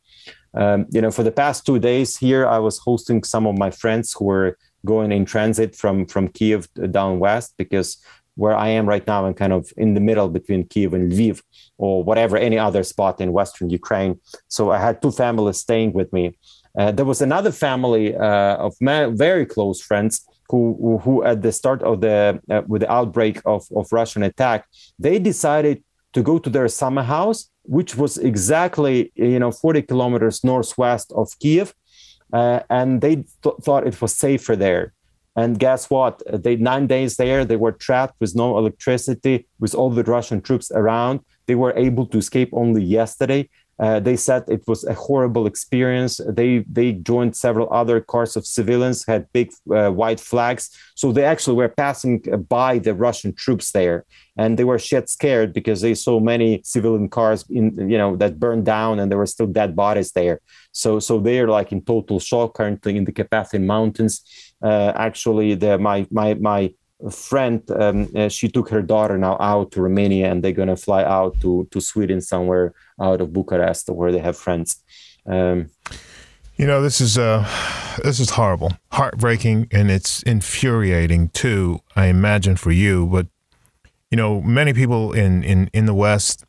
Um, 0.53 0.85
you 0.91 1.01
know, 1.01 1.11
for 1.11 1.23
the 1.23 1.31
past 1.31 1.65
two 1.65 1.79
days 1.79 2.15
here, 2.15 2.47
I 2.47 2.59
was 2.59 2.77
hosting 2.77 3.23
some 3.23 3.45
of 3.45 3.57
my 3.57 3.69
friends 3.69 4.13
who 4.13 4.25
were 4.25 4.57
going 4.85 5.11
in 5.11 5.25
transit 5.25 5.75
from 5.75 6.05
from 6.05 6.29
Kiev 6.29 6.69
down 6.91 7.19
west 7.19 7.55
because 7.57 7.97
where 8.35 8.55
I 8.55 8.67
am 8.69 8.88
right 8.88 9.05
now, 9.07 9.25
I'm 9.25 9.33
kind 9.33 9.53
of 9.53 9.71
in 9.77 9.93
the 9.93 10.01
middle 10.01 10.29
between 10.29 10.67
Kiev 10.67 10.93
and 10.93 11.11
Lviv 11.11 11.41
or 11.77 12.03
whatever, 12.03 12.38
any 12.38 12.57
other 12.59 12.83
spot 12.83 13.19
in 13.21 13.31
Western 13.31 13.69
Ukraine. 13.69 14.19
So 14.49 14.71
I 14.71 14.79
had 14.79 15.01
two 15.01 15.11
families 15.11 15.57
staying 15.57 15.93
with 15.93 16.11
me. 16.11 16.38
Uh, 16.77 16.91
there 16.91 17.05
was 17.05 17.21
another 17.21 17.51
family 17.51 18.15
uh, 18.15 18.57
of 18.57 18.73
very 18.79 19.45
close 19.45 19.81
friends 19.81 20.25
who, 20.49 20.99
who 21.03 21.23
at 21.23 21.41
the 21.41 21.51
start 21.51 21.81
of 21.81 22.01
the, 22.01 22.39
uh, 22.49 22.61
with 22.67 22.81
the 22.81 22.91
outbreak 22.91 23.41
of, 23.45 23.65
of 23.75 23.91
Russian 23.91 24.23
attack, 24.23 24.67
they 24.99 25.17
decided 25.19 25.83
to 26.13 26.21
go 26.21 26.38
to 26.38 26.49
their 26.49 26.67
summer 26.67 27.03
house, 27.03 27.49
which 27.63 27.95
was 27.95 28.17
exactly, 28.17 29.11
you 29.15 29.39
know, 29.39 29.51
40 29.51 29.81
kilometers 29.83 30.43
northwest 30.43 31.11
of 31.15 31.38
Kiev 31.39 31.73
uh, 32.33 32.59
and 32.69 33.01
they 33.01 33.15
th- 33.15 33.55
thought 33.61 33.88
it 33.88 34.01
was 34.01 34.13
safer 34.13 34.55
there. 34.55 34.93
And 35.38 35.59
guess 35.59 35.89
what? 35.89 36.21
They 36.43 36.55
nine 36.55 36.88
days 36.88 37.17
there, 37.17 37.43
they 37.43 37.57
were 37.57 37.73
trapped 37.73 38.15
with 38.21 38.35
no 38.35 38.57
electricity, 38.57 39.47
with 39.59 39.75
all 39.75 39.89
the 39.89 40.03
Russian 40.03 40.41
troops 40.41 40.71
around. 40.71 41.19
They 41.45 41.55
were 41.55 41.73
able 41.75 42.05
to 42.07 42.17
escape 42.17 42.49
only 42.53 42.83
yesterday. 42.83 43.49
Uh, 43.77 43.99
they 43.99 44.15
said 44.15 44.43
it 44.47 44.63
was 44.67 44.85
a 44.85 44.93
horrible 44.93 45.45
experience. 45.45 46.21
They 46.29 46.59
they 46.59 46.93
joined 46.93 47.35
several 47.35 47.67
other 47.73 47.99
cars 47.99 48.38
of 48.38 48.45
civilians, 48.45 49.05
had 49.05 49.31
big 49.33 49.51
uh, 49.69 49.89
white 49.89 50.21
flags. 50.21 50.69
So 50.95 51.11
they 51.11 51.25
actually 51.25 51.57
were 51.57 51.67
passing 51.67 52.21
by 52.47 52.79
the 52.79 52.93
Russian 52.93 53.33
troops 53.33 53.71
there, 53.71 54.05
and 54.38 54.57
they 54.57 54.63
were 54.63 54.79
shit 54.79 55.09
scared 55.09 55.51
because 55.51 55.81
they 55.81 55.93
saw 55.93 56.21
many 56.21 56.61
civilian 56.63 57.09
cars 57.09 57.43
in 57.49 57.89
you 57.89 57.97
know 57.97 58.15
that 58.15 58.39
burned 58.39 58.65
down, 58.65 58.99
and 58.99 59.11
there 59.11 59.17
were 59.17 59.25
still 59.25 59.47
dead 59.47 59.75
bodies 59.75 60.13
there. 60.13 60.39
So 60.71 60.99
so 60.99 61.19
they 61.19 61.39
are 61.39 61.49
like 61.49 61.73
in 61.73 61.81
total 61.81 62.19
shock 62.21 62.53
currently 62.53 62.95
in 62.95 63.03
the 63.03 63.11
Carpathian 63.11 63.67
Mountains. 63.67 64.21
Uh, 64.63 64.93
actually, 64.95 65.53
the 65.55 65.77
my 65.77 66.07
my 66.11 66.33
my 66.35 66.73
friend 67.11 67.61
um, 67.71 68.09
uh, 68.15 68.29
she 68.29 68.47
took 68.47 68.69
her 68.69 68.81
daughter 68.81 69.17
now 69.17 69.38
out 69.41 69.69
to 69.69 69.81
romania 69.81 70.31
and 70.31 70.41
they're 70.41 70.53
to 70.53 70.77
fly 70.77 71.03
out 71.03 71.39
to 71.41 71.67
to 71.69 71.81
sweden 71.81 72.21
somewhere 72.21 72.73
out 72.99 73.21
of 73.21 73.34
bucharest 73.34 73.89
where 73.89 74.12
they 74.12 74.19
have 74.19 74.38
friends. 74.38 74.81
Um, 75.25 75.69
you 76.58 76.65
know 76.65 76.81
this 76.81 77.01
is 77.01 77.17
uh 77.17 77.47
this 78.03 78.19
is 78.19 78.31
horrible 78.31 78.71
heartbreaking 78.91 79.67
and 79.71 79.91
it's 79.91 80.23
infuriating 80.23 81.29
too 81.29 81.79
i 81.95 82.05
imagine 82.08 82.55
for 82.55 82.71
you 82.71 83.05
but 83.08 83.27
you 84.10 84.15
know 84.15 84.41
many 84.41 84.73
people 84.73 85.12
in 85.12 85.43
in 85.43 85.69
in 85.73 85.86
the 85.86 85.93
west 85.93 86.45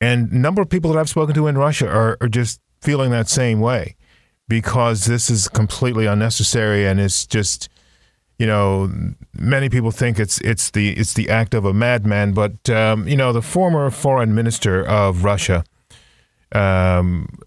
and 0.00 0.32
number 0.32 0.60
of 0.60 0.68
people 0.68 0.92
that 0.92 0.98
i've 0.98 1.08
spoken 1.08 1.34
to 1.34 1.46
in 1.46 1.56
russia 1.56 1.88
are, 1.88 2.16
are 2.20 2.28
just 2.28 2.60
feeling 2.80 3.10
that 3.10 3.28
same 3.28 3.60
way 3.60 3.94
because 4.48 5.04
this 5.04 5.30
is 5.30 5.48
completely 5.48 6.06
unnecessary 6.06 6.84
and 6.84 6.98
it's 6.98 7.26
just 7.26 7.68
you 8.40 8.46
know, 8.46 8.90
many 9.38 9.68
people 9.68 9.90
think 9.90 10.18
it's 10.18 10.40
it's 10.40 10.70
the 10.70 10.98
it's 10.98 11.12
the 11.12 11.28
act 11.28 11.52
of 11.52 11.66
a 11.66 11.74
madman, 11.74 12.32
but 12.32 12.70
um, 12.70 13.06
you 13.06 13.14
know, 13.14 13.34
the 13.34 13.42
former 13.42 13.90
foreign 13.90 14.34
minister 14.34 14.82
of 14.82 15.24
Russia 15.24 15.62
um, 16.52 17.38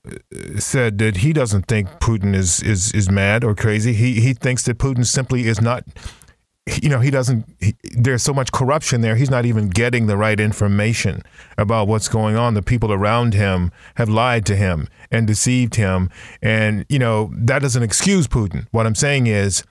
said 0.60 1.00
that 1.00 1.18
he 1.18 1.34
doesn't 1.34 1.64
think 1.64 1.90
Putin 2.00 2.36
is 2.36 2.62
is 2.62 2.92
is 2.92 3.10
mad 3.10 3.44
or 3.44 3.56
crazy. 3.56 3.94
He 3.94 4.22
he 4.22 4.36
thinks 4.36 4.66
that 4.66 4.78
Putin 4.78 5.04
simply 5.04 5.48
is 5.48 5.60
not. 5.60 5.84
You 6.82 6.90
know, 6.90 7.00
he 7.00 7.10
doesn't. 7.10 7.44
He, 7.60 7.76
there's 7.98 8.22
so 8.22 8.34
much 8.34 8.52
corruption 8.52 9.02
there. 9.02 9.16
He's 9.16 9.32
not 9.32 9.46
even 9.46 9.70
getting 9.70 10.06
the 10.06 10.16
right 10.16 10.40
information 10.40 11.24
about 11.58 11.88
what's 11.88 12.08
going 12.08 12.38
on. 12.38 12.54
The 12.54 12.62
people 12.62 12.94
around 12.94 13.34
him 13.34 13.72
have 13.96 14.08
lied 14.08 14.46
to 14.46 14.56
him 14.56 14.88
and 15.12 15.26
deceived 15.26 15.76
him, 15.76 16.12
and 16.42 16.86
you 16.88 17.00
know 17.00 17.34
that 17.36 17.64
doesn't 17.64 17.84
excuse 17.84 18.28
Putin. 18.28 18.68
What 18.72 18.86
I'm 18.86 18.96
saying 18.96 19.26
is 19.26 19.64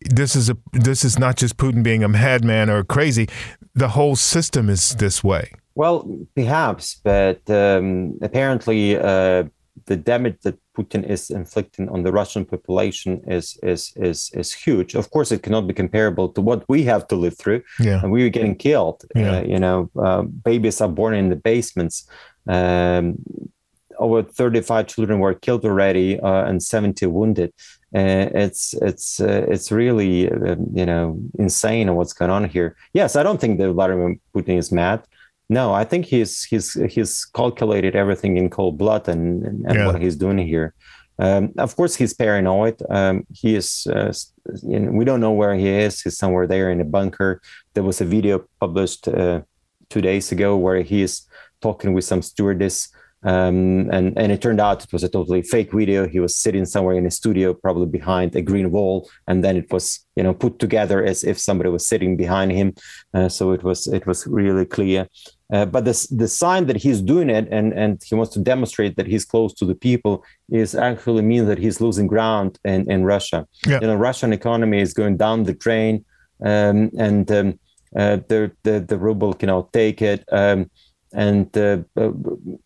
this 0.00 0.34
is 0.34 0.48
a 0.50 0.56
this 0.72 1.04
is 1.04 1.18
not 1.18 1.36
just 1.36 1.56
Putin 1.56 1.82
being 1.82 2.02
a 2.02 2.08
madman 2.08 2.70
or 2.70 2.84
crazy. 2.84 3.28
The 3.74 3.88
whole 3.88 4.16
system 4.16 4.68
is 4.68 4.90
this 4.96 5.22
way. 5.22 5.52
Well, 5.74 6.08
perhaps, 6.34 7.00
but 7.02 7.48
um, 7.48 8.18
apparently, 8.22 8.96
uh, 8.96 9.44
the 9.86 9.96
damage 9.96 10.38
that 10.42 10.58
Putin 10.76 11.08
is 11.08 11.30
inflicting 11.30 11.88
on 11.88 12.02
the 12.02 12.12
Russian 12.12 12.44
population 12.44 13.22
is 13.26 13.58
is 13.62 13.92
is 13.96 14.30
is 14.34 14.52
huge. 14.52 14.94
Of 14.94 15.10
course, 15.10 15.32
it 15.32 15.42
cannot 15.42 15.66
be 15.66 15.74
comparable 15.74 16.28
to 16.30 16.40
what 16.40 16.64
we 16.68 16.82
have 16.84 17.06
to 17.08 17.16
live 17.16 17.36
through. 17.38 17.62
Yeah. 17.78 18.00
And 18.02 18.10
we 18.10 18.22
were 18.22 18.30
getting 18.30 18.56
killed. 18.56 19.04
Yeah. 19.14 19.38
Uh, 19.38 19.42
you 19.42 19.58
know, 19.58 19.90
uh, 19.98 20.22
babies 20.22 20.80
are 20.80 20.88
born 20.88 21.14
in 21.14 21.28
the 21.28 21.36
basements. 21.36 22.08
Um, 22.48 23.16
over 24.00 24.22
35 24.22 24.86
children 24.88 25.20
were 25.20 25.34
killed 25.34 25.64
already 25.64 26.18
uh, 26.20 26.44
and 26.48 26.62
70 26.62 27.06
wounded. 27.06 27.52
Uh, 27.94 28.26
it's 28.34 28.74
it's 28.74 29.20
uh, 29.20 29.44
it's 29.48 29.70
really 29.72 30.30
uh, 30.30 30.56
you 30.72 30.86
know 30.86 31.18
insane 31.38 31.94
what's 31.96 32.12
going 32.12 32.30
on 32.30 32.44
here. 32.48 32.76
Yes, 32.92 33.16
I 33.16 33.22
don't 33.22 33.40
think 33.40 33.58
that 33.58 33.72
Vladimir 33.72 34.16
Putin 34.34 34.58
is 34.58 34.70
mad. 34.72 35.00
No, 35.48 35.72
I 35.74 35.84
think 35.84 36.06
he's 36.06 36.44
he's 36.44 36.74
he's 36.94 37.24
calculated 37.24 37.96
everything 37.96 38.36
in 38.36 38.48
cold 38.50 38.78
blood 38.78 39.08
and 39.08 39.44
and, 39.46 39.64
and 39.66 39.74
Yeah. 39.74 39.86
what 39.86 40.00
he's 40.00 40.16
doing 40.16 40.38
here. 40.38 40.72
Um, 41.18 41.52
of 41.58 41.74
course, 41.76 41.94
he's 41.96 42.14
paranoid. 42.14 42.76
Um, 42.88 43.26
he 43.32 43.54
is. 43.56 43.86
Uh, 43.92 44.12
you 44.62 44.78
know, 44.80 44.92
we 44.92 45.04
don't 45.04 45.20
know 45.20 45.32
where 45.40 45.54
he 45.54 45.68
is. 45.68 46.00
He's 46.00 46.16
somewhere 46.16 46.46
there 46.46 46.70
in 46.70 46.80
a 46.80 46.84
bunker. 46.84 47.40
There 47.74 47.84
was 47.84 48.00
a 48.00 48.04
video 48.06 48.44
published 48.60 49.08
uh, 49.08 49.40
two 49.90 50.00
days 50.00 50.32
ago 50.32 50.56
where 50.56 50.80
he 50.82 51.02
is 51.02 51.26
talking 51.60 51.92
with 51.92 52.04
some 52.04 52.22
stewardess, 52.22 52.88
um, 53.22 53.90
and 53.92 54.16
and 54.16 54.32
it 54.32 54.40
turned 54.40 54.60
out 54.60 54.82
it 54.82 54.92
was 54.92 55.04
a 55.04 55.08
totally 55.08 55.42
fake 55.42 55.72
video. 55.72 56.08
He 56.08 56.20
was 56.20 56.34
sitting 56.34 56.64
somewhere 56.64 56.96
in 56.96 57.06
a 57.06 57.10
studio, 57.10 57.52
probably 57.52 57.86
behind 57.86 58.34
a 58.34 58.40
green 58.40 58.70
wall, 58.70 59.10
and 59.28 59.44
then 59.44 59.56
it 59.56 59.70
was 59.70 60.06
you 60.16 60.22
know 60.22 60.32
put 60.32 60.58
together 60.58 61.04
as 61.04 61.22
if 61.22 61.38
somebody 61.38 61.68
was 61.68 61.86
sitting 61.86 62.16
behind 62.16 62.52
him. 62.52 62.74
Uh, 63.12 63.28
so 63.28 63.52
it 63.52 63.62
was 63.62 63.86
it 63.88 64.06
was 64.06 64.26
really 64.26 64.64
clear. 64.64 65.06
Uh, 65.52 65.66
but 65.66 65.84
the 65.84 66.06
the 66.12 66.28
sign 66.28 66.66
that 66.66 66.76
he's 66.76 67.02
doing 67.02 67.28
it 67.28 67.46
and 67.50 67.74
and 67.74 68.02
he 68.06 68.14
wants 68.14 68.32
to 68.32 68.40
demonstrate 68.40 68.96
that 68.96 69.06
he's 69.06 69.26
close 69.26 69.52
to 69.52 69.66
the 69.66 69.74
people 69.74 70.24
is 70.50 70.74
actually 70.74 71.22
means 71.22 71.46
that 71.46 71.58
he's 71.58 71.80
losing 71.80 72.06
ground 72.06 72.58
in 72.64 72.90
in 72.90 73.04
Russia. 73.04 73.46
Yeah. 73.66 73.80
You 73.82 73.88
know, 73.88 73.96
Russian 73.96 74.32
economy 74.32 74.80
is 74.80 74.94
going 74.94 75.18
down 75.18 75.42
the 75.42 75.52
drain, 75.52 76.06
um, 76.42 76.90
and 76.98 77.30
um, 77.30 77.58
uh, 77.94 78.16
the 78.28 78.50
the 78.62 78.80
the 78.80 78.96
ruble 78.96 79.34
cannot 79.34 79.74
take 79.74 80.00
it. 80.00 80.24
Um, 80.32 80.70
and 81.12 81.56
uh, 81.56 81.78
uh, 81.96 82.08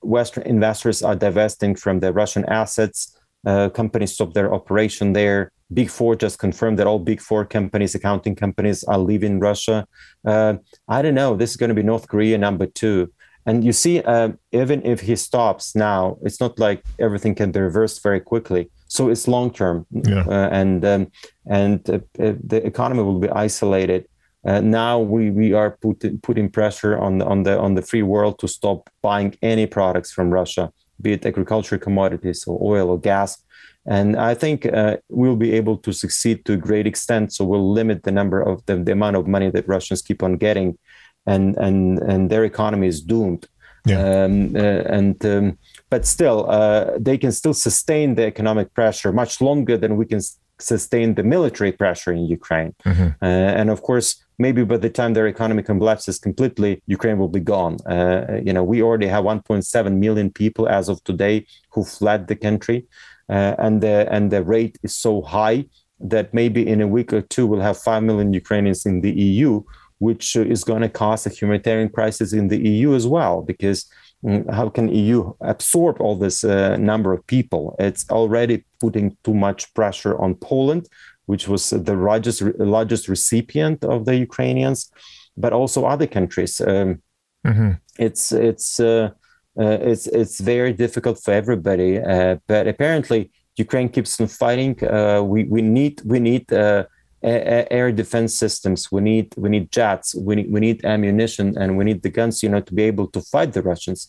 Western 0.02 0.44
investors 0.44 1.02
are 1.02 1.16
divesting 1.16 1.74
from 1.74 2.00
the 2.00 2.12
Russian 2.12 2.44
assets. 2.46 3.18
Uh, 3.46 3.68
companies 3.68 4.12
stop 4.12 4.32
their 4.34 4.52
operation 4.54 5.12
there. 5.12 5.50
Big 5.72 5.90
Four 5.90 6.14
just 6.16 6.38
confirmed 6.38 6.78
that 6.78 6.86
all 6.86 6.98
Big 6.98 7.20
Four 7.20 7.44
companies, 7.44 7.94
accounting 7.94 8.34
companies, 8.36 8.84
are 8.84 8.98
leaving 8.98 9.40
Russia. 9.40 9.86
Uh, 10.24 10.54
I 10.88 11.02
don't 11.02 11.14
know. 11.14 11.36
This 11.36 11.50
is 11.50 11.56
going 11.56 11.68
to 11.68 11.74
be 11.74 11.82
North 11.82 12.08
Korea 12.08 12.38
number 12.38 12.66
two. 12.66 13.10
And 13.46 13.62
you 13.64 13.72
see, 13.72 14.00
uh, 14.00 14.30
even 14.52 14.84
if 14.86 15.00
he 15.00 15.16
stops 15.16 15.74
now, 15.74 16.16
it's 16.22 16.40
not 16.40 16.58
like 16.58 16.82
everything 16.98 17.34
can 17.34 17.52
be 17.52 17.60
reversed 17.60 18.02
very 18.02 18.20
quickly. 18.20 18.70
So 18.88 19.08
it's 19.10 19.26
long 19.28 19.50
term, 19.50 19.86
Yeah. 19.90 20.24
uh, 20.26 20.48
and 20.52 20.84
um, 20.84 21.10
and 21.46 21.90
uh, 21.90 21.98
the 22.18 22.62
economy 22.64 23.02
will 23.02 23.18
be 23.18 23.28
isolated. 23.28 24.06
Uh, 24.46 24.60
now 24.60 24.98
we, 24.98 25.30
we 25.30 25.52
are 25.52 25.78
put, 25.80 26.22
putting 26.22 26.50
pressure 26.50 26.98
on 26.98 27.18
the, 27.18 27.26
on 27.26 27.42
the 27.44 27.58
on 27.58 27.74
the 27.74 27.82
free 27.82 28.02
world 28.02 28.38
to 28.38 28.48
stop 28.48 28.90
buying 29.02 29.36
any 29.42 29.66
products 29.66 30.12
from 30.12 30.30
Russia, 30.30 30.72
be 31.00 31.12
it 31.12 31.24
agricultural 31.24 31.80
commodities 31.80 32.44
or 32.46 32.58
oil 32.62 32.90
or 32.90 33.00
gas. 33.00 33.42
And 33.86 34.16
I 34.16 34.34
think 34.34 34.66
uh, 34.66 34.96
we'll 35.08 35.36
be 35.36 35.52
able 35.52 35.76
to 35.78 35.92
succeed 35.92 36.44
to 36.46 36.54
a 36.54 36.56
great 36.56 36.86
extent. 36.86 37.32
So 37.32 37.44
we'll 37.44 37.72
limit 37.72 38.02
the 38.02 38.12
number 38.12 38.40
of 38.40 38.64
the, 38.66 38.76
the 38.76 38.92
amount 38.92 39.16
of 39.16 39.26
money 39.26 39.50
that 39.50 39.68
Russians 39.68 40.00
keep 40.00 40.22
on 40.22 40.36
getting, 40.36 40.78
and 41.26 41.56
and 41.56 41.98
and 41.98 42.30
their 42.30 42.44
economy 42.44 42.86
is 42.86 43.02
doomed. 43.02 43.46
Yeah. 43.86 44.24
Um, 44.24 44.56
uh, 44.56 44.82
and 44.98 45.24
um, 45.26 45.58
but 45.90 46.06
still, 46.06 46.48
uh, 46.48 46.92
they 46.98 47.18
can 47.18 47.32
still 47.32 47.52
sustain 47.52 48.14
the 48.14 48.24
economic 48.24 48.72
pressure 48.72 49.12
much 49.12 49.42
longer 49.42 49.76
than 49.76 49.96
we 49.98 50.06
can 50.06 50.20
sustain 50.58 51.14
the 51.14 51.22
military 51.22 51.72
pressure 51.72 52.12
in 52.12 52.24
Ukraine. 52.24 52.74
Mhm. 52.86 53.16
Uh, 53.20 53.26
and 53.60 53.68
of 53.70 53.82
course, 53.82 54.23
maybe 54.38 54.64
by 54.64 54.76
the 54.76 54.90
time 54.90 55.14
their 55.14 55.26
economy 55.26 55.62
collapses 55.62 56.18
completely, 56.18 56.82
Ukraine 56.86 57.18
will 57.18 57.28
be 57.28 57.40
gone. 57.40 57.76
Uh, 57.86 58.40
you 58.44 58.52
know, 58.52 58.64
we 58.64 58.82
already 58.82 59.06
have 59.06 59.24
1.7 59.24 59.96
million 59.98 60.30
people 60.30 60.68
as 60.68 60.88
of 60.88 61.02
today 61.04 61.46
who 61.72 61.84
fled 61.84 62.28
the 62.28 62.36
country, 62.36 62.86
uh, 63.28 63.54
and 63.58 63.80
the 63.80 64.06
and 64.10 64.30
the 64.30 64.42
rate 64.42 64.78
is 64.82 64.94
so 64.94 65.22
high 65.22 65.64
that 66.00 66.34
maybe 66.34 66.66
in 66.66 66.80
a 66.80 66.86
week 66.88 67.12
or 67.12 67.22
two 67.22 67.46
we'll 67.46 67.60
have 67.60 67.78
five 67.78 68.02
million 68.02 68.32
Ukrainians 68.34 68.84
in 68.84 69.00
the 69.00 69.12
EU, 69.12 69.62
which 69.98 70.36
is 70.36 70.64
going 70.64 70.82
to 70.82 70.88
cause 70.88 71.24
a 71.26 71.30
humanitarian 71.30 71.88
crisis 71.88 72.32
in 72.32 72.48
the 72.48 72.58
EU 72.70 72.94
as 72.94 73.06
well, 73.06 73.42
because. 73.42 73.80
mm, 74.26 74.42
How 74.58 74.68
can 74.76 74.86
EU 75.02 75.18
absorb 75.40 75.94
all 76.00 76.16
this 76.24 76.38
uh, 76.44 76.76
number 76.90 77.10
of 77.16 77.20
people? 77.26 77.62
It's 77.78 78.04
already 78.18 78.56
putting 78.82 79.06
too 79.26 79.34
much 79.34 79.60
pressure 79.78 80.14
on 80.24 80.30
Poland, 80.34 80.84
which 81.26 81.48
was 81.48 81.70
the 81.70 81.94
largest 81.94 82.42
largest 82.58 83.08
recipient 83.08 83.84
of 83.84 84.04
the 84.04 84.16
Ukrainians, 84.16 84.90
but 85.36 85.52
also 85.52 85.84
other 85.86 86.06
countries. 86.06 86.60
Um, 86.60 87.02
Mhm. 87.46 87.78
it's 87.98 88.32
it's 88.32 88.80
uh, 88.80 89.10
uh, 89.62 89.78
it's 89.90 90.06
it's 90.06 90.40
very 90.40 90.72
difficult 90.72 91.16
for 91.24 91.32
everybody. 91.34 91.92
Uh, 91.98 92.36
but 92.48 92.66
apparently, 92.66 93.30
Ukraine 93.64 93.88
keeps 93.94 94.20
on 94.20 94.28
fighting. 94.28 94.74
Uh, 94.82 95.20
we 95.32 95.44
we 95.54 95.60
need 95.62 95.94
we 96.12 96.18
need 96.20 96.44
uh, 96.52 96.84
air 97.70 97.92
defense 97.92 98.32
systems. 98.44 98.90
We 98.92 99.00
need 99.10 99.26
we 99.36 99.48
need 99.48 99.66
jets. 99.70 100.14
We 100.14 100.32
need 100.36 100.48
we 100.54 100.60
need 100.60 100.84
ammunition, 100.84 101.46
and 101.60 101.68
we 101.78 101.84
need 101.84 102.00
the 102.02 102.10
guns. 102.18 102.42
You 102.42 102.50
know, 102.52 102.60
to 102.68 102.74
be 102.74 102.84
able 102.92 103.08
to 103.08 103.20
fight 103.32 103.52
the 103.52 103.62
Russians. 103.62 104.00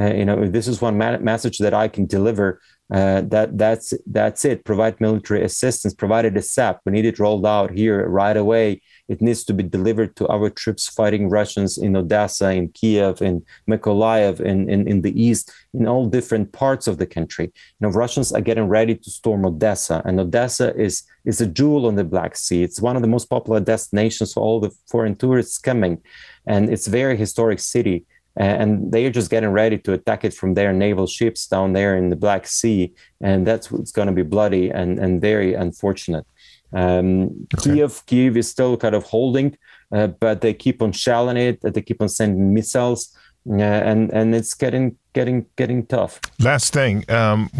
Uh, 0.00 0.12
you 0.18 0.24
know, 0.24 0.36
this 0.56 0.66
is 0.68 0.82
one 0.82 0.96
ma- 0.98 1.18
message 1.32 1.58
that 1.58 1.74
I 1.84 1.88
can 1.88 2.06
deliver. 2.06 2.60
Uh, 2.92 3.20
that 3.22 3.56
that's 3.56 3.94
that's 4.06 4.44
it. 4.44 4.64
Provide 4.64 5.00
military 5.00 5.44
assistance. 5.44 5.94
Provided 5.94 6.36
a 6.36 6.42
SAP. 6.42 6.80
We 6.84 6.92
need 6.92 7.04
it 7.04 7.20
rolled 7.20 7.46
out 7.46 7.70
here 7.70 8.08
right 8.08 8.36
away. 8.36 8.82
It 9.08 9.20
needs 9.20 9.44
to 9.44 9.54
be 9.54 9.62
delivered 9.62 10.16
to 10.16 10.28
our 10.28 10.50
troops 10.50 10.88
fighting 10.88 11.28
Russians 11.28 11.78
in 11.78 11.96
Odessa, 11.96 12.50
in 12.50 12.68
Kiev, 12.68 13.22
in 13.22 13.44
Mykolaiv, 13.68 14.40
in, 14.40 14.68
in, 14.68 14.86
in 14.88 15.02
the 15.02 15.20
east, 15.20 15.52
in 15.74 15.86
all 15.86 16.06
different 16.06 16.52
parts 16.52 16.86
of 16.86 16.98
the 16.98 17.06
country. 17.06 17.46
You 17.46 17.80
know, 17.80 17.88
Russians 17.90 18.32
are 18.32 18.40
getting 18.40 18.68
ready 18.68 18.94
to 18.94 19.10
storm 19.10 19.44
Odessa, 19.44 20.02
and 20.04 20.18
Odessa 20.18 20.74
is 20.76 21.04
is 21.24 21.40
a 21.40 21.46
jewel 21.46 21.86
on 21.86 21.96
the 21.96 22.04
Black 22.04 22.36
Sea. 22.36 22.62
It's 22.62 22.80
one 22.80 22.96
of 22.96 23.02
the 23.02 23.08
most 23.08 23.26
popular 23.26 23.60
destinations 23.60 24.32
for 24.32 24.40
all 24.40 24.58
the 24.58 24.70
foreign 24.88 25.16
tourists 25.16 25.58
coming, 25.58 26.02
and 26.46 26.70
it's 26.72 26.88
a 26.88 26.90
very 26.90 27.16
historic 27.16 27.60
city. 27.60 28.04
And 28.40 28.90
they 28.90 29.04
are 29.04 29.10
just 29.10 29.30
getting 29.30 29.50
ready 29.50 29.76
to 29.84 29.92
attack 29.92 30.24
it 30.24 30.32
from 30.32 30.54
their 30.54 30.72
naval 30.72 31.06
ships 31.06 31.46
down 31.46 31.74
there 31.74 31.94
in 31.94 32.08
the 32.08 32.16
Black 32.16 32.46
Sea, 32.46 32.90
and 33.20 33.46
that's 33.46 33.70
what's 33.70 33.92
going 33.92 34.08
to 34.08 34.14
be 34.14 34.22
bloody 34.22 34.70
and 34.70 34.98
and 34.98 35.20
very 35.20 35.52
unfortunate. 35.52 36.26
Um, 36.72 37.46
Kiev, 37.62 38.02
Kiev 38.06 38.36
is 38.36 38.48
still 38.48 38.76
kind 38.78 38.94
of 38.94 39.04
holding, 39.04 39.58
uh, 39.92 40.06
but 40.06 40.40
they 40.40 40.54
keep 40.54 40.80
on 40.80 40.92
shelling 40.92 41.36
it. 41.36 41.60
They 41.60 41.82
keep 41.82 42.00
on 42.00 42.08
sending 42.08 42.54
missiles, 42.54 43.14
uh, 43.46 43.60
and 43.90 44.10
and 44.10 44.34
it's 44.34 44.54
getting 44.54 44.96
getting 45.12 45.44
getting 45.56 45.84
tough. 45.86 46.20
Last 46.38 46.72
thing, 46.72 47.04
um, 47.10 47.50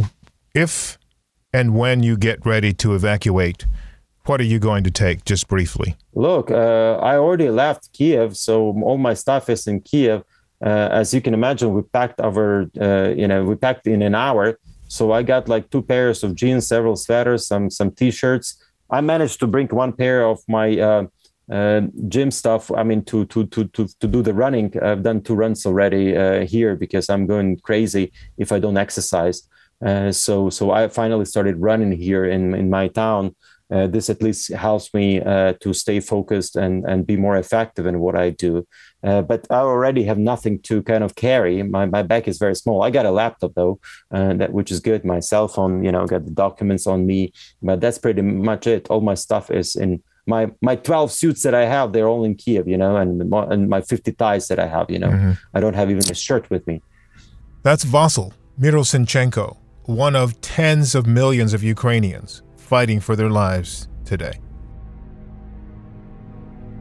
if 0.54 0.96
and 1.52 1.74
when 1.74 2.02
you 2.02 2.16
get 2.16 2.46
ready 2.46 2.72
to 2.74 2.94
evacuate, 2.94 3.66
what 4.24 4.40
are 4.40 4.44
you 4.44 4.58
going 4.58 4.84
to 4.84 4.90
take? 4.90 5.24
Just 5.26 5.46
briefly. 5.46 5.96
Look, 6.14 6.50
uh, 6.50 6.96
I 7.02 7.16
already 7.16 7.50
left 7.50 7.92
Kiev, 7.92 8.36
so 8.36 8.74
all 8.82 8.98
my 8.98 9.14
stuff 9.14 9.50
is 9.50 9.66
in 9.66 9.80
Kiev. 9.80 10.22
Uh, 10.64 10.88
as 10.92 11.14
you 11.14 11.20
can 11.20 11.34
imagine, 11.34 11.72
we 11.72 11.82
packed 11.82 12.20
our, 12.20 12.70
uh, 12.80 13.08
you 13.16 13.26
know, 13.26 13.44
we 13.44 13.56
packed 13.56 13.86
in 13.86 14.02
an 14.02 14.14
hour. 14.14 14.58
So 14.88 15.12
I 15.12 15.22
got 15.22 15.48
like 15.48 15.70
two 15.70 15.82
pairs 15.82 16.22
of 16.24 16.34
jeans, 16.34 16.66
several 16.66 16.96
sweaters, 16.96 17.46
some 17.46 17.70
some 17.70 17.92
t-shirts. 17.92 18.62
I 18.90 19.00
managed 19.00 19.38
to 19.40 19.46
bring 19.46 19.68
one 19.68 19.92
pair 19.92 20.26
of 20.26 20.40
my 20.48 20.78
uh, 20.78 21.04
uh, 21.50 21.82
gym 22.08 22.30
stuff. 22.30 22.70
I 22.72 22.82
mean, 22.82 23.04
to 23.04 23.24
to 23.26 23.46
to 23.46 23.64
to 23.68 23.86
to 24.00 24.06
do 24.08 24.22
the 24.22 24.34
running. 24.34 24.74
I've 24.82 25.02
done 25.02 25.22
two 25.22 25.34
runs 25.34 25.64
already 25.64 26.16
uh, 26.16 26.44
here 26.44 26.76
because 26.76 27.08
I'm 27.08 27.26
going 27.26 27.58
crazy 27.60 28.12
if 28.36 28.52
I 28.52 28.58
don't 28.58 28.76
exercise. 28.76 29.48
Uh, 29.84 30.12
so 30.12 30.50
so 30.50 30.72
I 30.72 30.88
finally 30.88 31.24
started 31.24 31.56
running 31.56 31.92
here 31.92 32.24
in 32.24 32.54
in 32.54 32.68
my 32.68 32.88
town. 32.88 33.34
Uh, 33.70 33.86
this 33.86 34.10
at 34.10 34.22
least 34.22 34.52
helps 34.52 34.92
me 34.92 35.20
uh, 35.20 35.52
to 35.60 35.72
stay 35.72 36.00
focused 36.00 36.56
and 36.56 36.84
and 36.84 37.06
be 37.06 37.16
more 37.16 37.36
effective 37.36 37.86
in 37.86 38.00
what 38.00 38.16
I 38.16 38.30
do. 38.30 38.66
Uh, 39.02 39.22
but 39.22 39.46
I 39.50 39.60
already 39.60 40.04
have 40.04 40.18
nothing 40.18 40.60
to 40.62 40.82
kind 40.82 41.04
of 41.04 41.14
carry. 41.14 41.62
My 41.62 41.86
my 41.86 42.02
bag 42.02 42.28
is 42.28 42.38
very 42.38 42.54
small. 42.54 42.82
I 42.82 42.90
got 42.90 43.06
a 43.06 43.10
laptop 43.10 43.54
though, 43.54 43.78
uh, 44.10 44.34
that 44.34 44.52
which 44.52 44.70
is 44.70 44.80
good. 44.80 45.04
My 45.04 45.20
cell 45.20 45.48
phone, 45.48 45.84
you 45.84 45.92
know, 45.92 46.06
got 46.06 46.24
the 46.24 46.30
documents 46.30 46.86
on 46.86 47.06
me. 47.06 47.32
But 47.62 47.80
that's 47.80 47.98
pretty 47.98 48.22
much 48.22 48.66
it. 48.66 48.88
All 48.90 49.00
my 49.00 49.14
stuff 49.14 49.50
is 49.50 49.76
in 49.76 50.02
my 50.26 50.50
my 50.60 50.76
12 50.76 51.12
suits 51.12 51.42
that 51.44 51.54
I 51.54 51.64
have. 51.66 51.92
They're 51.92 52.08
all 52.08 52.24
in 52.24 52.34
Kiev, 52.34 52.66
you 52.68 52.76
know, 52.76 52.96
and 52.96 53.30
my, 53.30 53.44
and 53.44 53.68
my 53.68 53.80
50 53.80 54.12
ties 54.12 54.48
that 54.48 54.58
I 54.58 54.66
have. 54.66 54.90
You 54.90 54.98
know, 54.98 55.36
I 55.54 55.60
don't 55.60 55.74
have 55.74 55.90
even 55.90 56.10
a 56.10 56.14
shirt 56.14 56.50
with 56.50 56.66
me. 56.66 56.82
That's 57.62 57.84
Vasyl 57.84 58.32
Myroshnychenko, 58.60 59.56
one 59.84 60.16
of 60.16 60.40
tens 60.40 60.94
of 60.94 61.06
millions 61.06 61.54
of 61.54 61.62
Ukrainians 61.62 62.42
fighting 62.70 63.00
for 63.00 63.16
their 63.16 63.30
lives 63.30 63.88
today. 64.04 64.38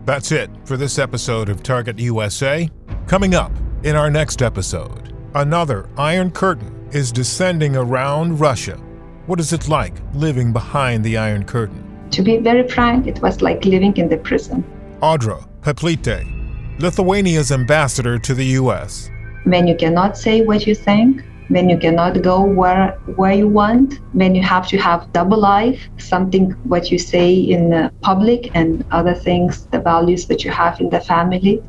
That's 0.06 0.32
it 0.32 0.52
for 0.63 0.78
this 0.78 0.99
episode 0.99 1.49
of 1.49 1.63
Target 1.63 1.97
USA. 1.97 2.69
Coming 3.08 3.34
up 3.34 3.52
in 3.82 3.95
our 3.95 4.12
next 4.12 4.43
episode, 4.43 5.15
another 5.34 5.89
Iron 5.97 6.30
Curtain 6.30 6.88
is 6.91 7.12
descending 7.12 7.75
around 7.75 8.39
Russia. 8.39 8.78
What 9.25 9.39
is 9.39 9.52
it 9.52 9.67
like 9.67 9.95
living 10.13 10.54
behind 10.54 11.04
the 11.04 11.17
Iron 11.17 11.43
Curtain? 11.43 11.84
To 12.12 12.21
be 12.21 12.38
very 12.38 12.67
frank, 12.67 13.08
it 13.08 13.19
was 13.23 13.41
like 13.41 13.65
living 13.65 13.97
in 13.97 14.10
the 14.10 14.17
prison. 14.17 14.63
Audra 15.02 15.47
Plepytė, 15.62 16.80
Lithuania's 16.80 17.52
ambassador 17.52 18.19
to 18.19 18.36
the 18.36 18.45
U.S. 18.62 19.10
When 19.45 19.65
you 19.65 19.75
cannot 19.75 20.19
say 20.19 20.41
what 20.43 20.67
you 20.67 20.75
think, 20.75 21.23
when 21.50 21.68
you 21.68 21.78
cannot 21.78 22.22
go 22.22 22.42
where 22.42 22.92
where 23.16 23.34
you 23.34 23.48
want, 23.48 24.00
when 24.14 24.36
you 24.36 24.44
have 24.44 24.68
to 24.68 24.78
have 24.78 25.12
double 25.12 25.40
life, 25.40 25.90
something 25.98 26.52
what 26.64 26.92
you 26.92 26.98
say 26.98 27.34
in 27.34 27.92
public 28.02 28.52
and 28.56 28.86
other 28.92 29.14
things, 29.14 29.66
the 29.68 29.80
values 29.80 30.28
that 30.28 30.44
you 30.44 30.52
have 30.52 30.80
in 30.80 30.90
the 30.90 31.02
family, 31.02 31.62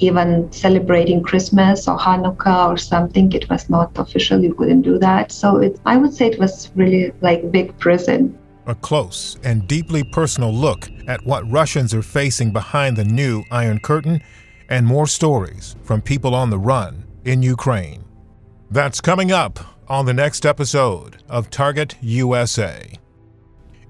even 0.00 0.50
celebrating 0.52 1.22
Christmas 1.22 1.88
or 1.88 1.96
Hanukkah 1.96 2.68
or 2.68 2.76
something, 2.76 3.32
it 3.32 3.48
was 3.48 3.70
not 3.70 3.96
official. 3.98 4.42
You 4.42 4.54
couldn't 4.54 4.82
do 4.82 4.98
that. 4.98 5.32
So 5.32 5.58
it, 5.58 5.80
I 5.86 5.96
would 5.96 6.12
say 6.12 6.26
it 6.26 6.38
was 6.38 6.70
really 6.74 7.12
like 7.20 7.50
big 7.52 7.76
prison. 7.78 8.36
A 8.66 8.74
close 8.74 9.38
and 9.42 9.66
deeply 9.66 10.04
personal 10.04 10.52
look 10.52 10.88
at 11.06 11.24
what 11.24 11.50
Russians 11.50 11.94
are 11.94 12.02
facing 12.02 12.52
behind 12.52 12.96
the 12.96 13.04
new 13.04 13.42
Iron 13.50 13.78
Curtain, 13.80 14.22
and 14.68 14.86
more 14.86 15.06
stories 15.06 15.76
from 15.82 16.00
people 16.00 16.34
on 16.34 16.50
the 16.50 16.58
run 16.58 17.04
in 17.24 17.42
Ukraine. 17.42 18.04
That's 18.72 19.00
coming 19.00 19.32
up 19.32 19.58
on 19.88 20.06
the 20.06 20.14
next 20.14 20.46
episode 20.46 21.20
of 21.28 21.50
Target 21.50 21.96
USA. 22.00 22.96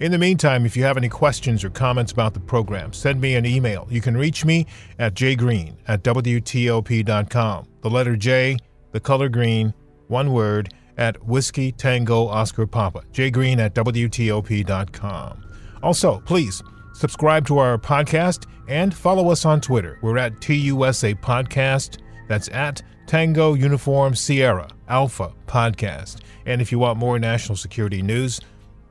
In 0.00 0.10
the 0.10 0.16
meantime, 0.16 0.64
if 0.64 0.74
you 0.74 0.84
have 0.84 0.96
any 0.96 1.10
questions 1.10 1.62
or 1.62 1.68
comments 1.68 2.12
about 2.12 2.32
the 2.32 2.40
program, 2.40 2.94
send 2.94 3.20
me 3.20 3.34
an 3.34 3.44
email. 3.44 3.86
You 3.90 4.00
can 4.00 4.16
reach 4.16 4.46
me 4.46 4.66
at 4.98 5.12
jgreen 5.12 5.74
at 5.86 6.02
WTOP.com. 6.02 7.66
The 7.82 7.90
letter 7.90 8.16
J, 8.16 8.56
the 8.92 9.00
color 9.00 9.28
green, 9.28 9.74
one 10.08 10.32
word, 10.32 10.72
at 10.96 11.22
Whiskey 11.26 11.72
Tango 11.72 12.26
Oscar 12.26 12.66
Papa. 12.66 13.02
jgreen 13.12 13.58
at 13.58 13.74
WTOP.com. 13.74 15.44
Also, 15.82 16.20
please 16.24 16.62
subscribe 16.94 17.46
to 17.48 17.58
our 17.58 17.76
podcast 17.76 18.46
and 18.66 18.94
follow 18.94 19.30
us 19.30 19.44
on 19.44 19.60
Twitter. 19.60 19.98
We're 20.00 20.16
at 20.16 20.40
TUSA 20.40 21.20
Podcast. 21.20 21.98
That's 22.28 22.48
at 22.48 22.80
Tango 23.10 23.54
Uniform 23.54 24.14
Sierra 24.14 24.68
Alpha 24.88 25.32
Podcast. 25.48 26.20
And 26.46 26.62
if 26.62 26.70
you 26.70 26.78
want 26.78 26.96
more 26.96 27.18
national 27.18 27.56
security 27.56 28.02
news, 28.02 28.40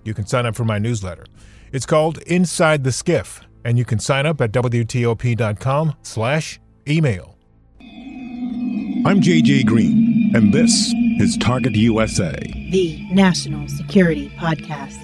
you 0.03 0.13
can 0.13 0.25
sign 0.25 0.45
up 0.45 0.58
for 0.58 0.65
my 0.65 0.77
newsletter. 0.77 1.23
It's 1.71 1.86
called 1.86 2.17
Inside 2.23 2.84
the 2.84 2.89
SCIF, 2.89 3.41
and 3.63 3.77
you 3.77 3.86
can 3.86 3.97
sign 3.97 4.25
up 4.25 4.41
at 4.41 4.51
WTOP.com 4.51 5.95
slash 6.01 6.60
email. 6.86 7.38
I'm 7.79 9.21
JJ 9.21 9.65
Green, 9.65 10.34
and 10.36 10.53
this 10.53 10.93
is 11.21 11.38
Target 11.38 11.75
USA, 11.75 12.36
the 12.71 13.01
National 13.13 13.69
Security 13.69 14.29
Podcast. 14.36 14.97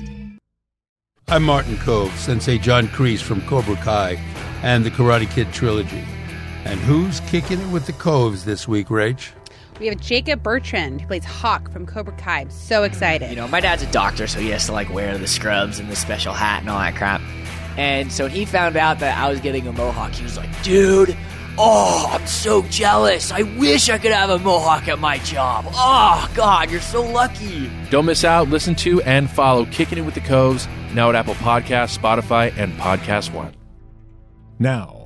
I'm 1.30 1.44
Martin 1.44 1.78
Kove, 1.78 2.12
Sensei 2.18 2.58
John 2.58 2.90
Kreese 2.90 3.22
from 3.22 3.40
Cobra 3.44 3.78
Kai 3.78 4.22
and 4.62 4.84
the 4.84 4.92
Karate 4.92 5.32
Kid 5.32 5.54
trilogy. 5.54 6.04
And 6.66 6.80
who's 6.80 7.20
kicking 7.22 7.62
it 7.62 7.72
with 7.72 7.86
the 7.86 7.94
Koves 7.94 8.44
this 8.44 8.68
week, 8.68 8.88
Rach? 8.88 9.32
We 9.80 9.88
have 9.88 10.00
Jacob 10.00 10.42
Bertrand, 10.42 11.02
who 11.02 11.08
plays 11.08 11.24
Hawk 11.24 11.70
from 11.72 11.86
Cobra 11.86 12.16
Kai. 12.18 12.40
I'm 12.40 12.50
so 12.50 12.84
excited. 12.84 13.30
You 13.30 13.36
know, 13.36 13.48
my 13.48 13.60
dad's 13.60 13.84
a 13.84 13.92
doctor, 13.92 14.26
so 14.26 14.40
he 14.40 14.50
has 14.50 14.66
to 14.66 14.72
like 14.72 14.92
wear 14.92 15.18
the 15.18 15.28
scrubs 15.28 15.80
and 15.80 15.90
the 15.90 15.96
special 15.96 16.34
hat 16.34 16.62
and 16.62 16.70
all 16.70 16.80
that 16.80 16.96
crap. 16.96 17.22
And 17.78 18.12
so 18.12 18.28
he 18.28 18.46
found 18.46 18.78
out 18.78 19.00
that 19.00 19.18
I 19.18 19.30
was 19.30 19.42
getting 19.42 19.68
a 19.68 19.74
mohawk, 19.74 20.14
he 20.14 20.24
was 20.24 20.38
like, 20.38 20.64
dude, 20.64 21.16
oh, 21.58 22.10
I'm 22.10 22.26
so 22.26 22.64
jealous. 22.64 23.32
I 23.32 23.44
wish 23.44 23.90
I 23.90 23.98
could 23.98 24.12
have 24.12 24.30
a 24.30 24.40
mohawk 24.40 24.88
at 24.88 24.98
my 24.98 25.18
job. 25.20 25.66
Oh, 25.70 26.32
God, 26.34 26.72
you're 26.72 26.82
so 26.82 27.04
lucky. 27.04 27.70
Don't 27.90 28.06
miss 28.06 28.24
out. 28.24 28.50
Listen 28.50 28.76
to 28.76 29.02
and 29.04 29.30
follow 29.30 29.66
Kicking 29.66 29.98
It 29.98 30.06
with 30.06 30.16
the 30.16 30.22
Koves 30.22 30.68
now 30.94 31.10
at 31.10 31.16
Apple 31.16 31.36
Podcasts, 31.36 31.98
Spotify, 31.98 32.58
and 32.58 32.74
Podcast 32.74 33.34
One. 33.34 33.54
Now, 34.58 34.95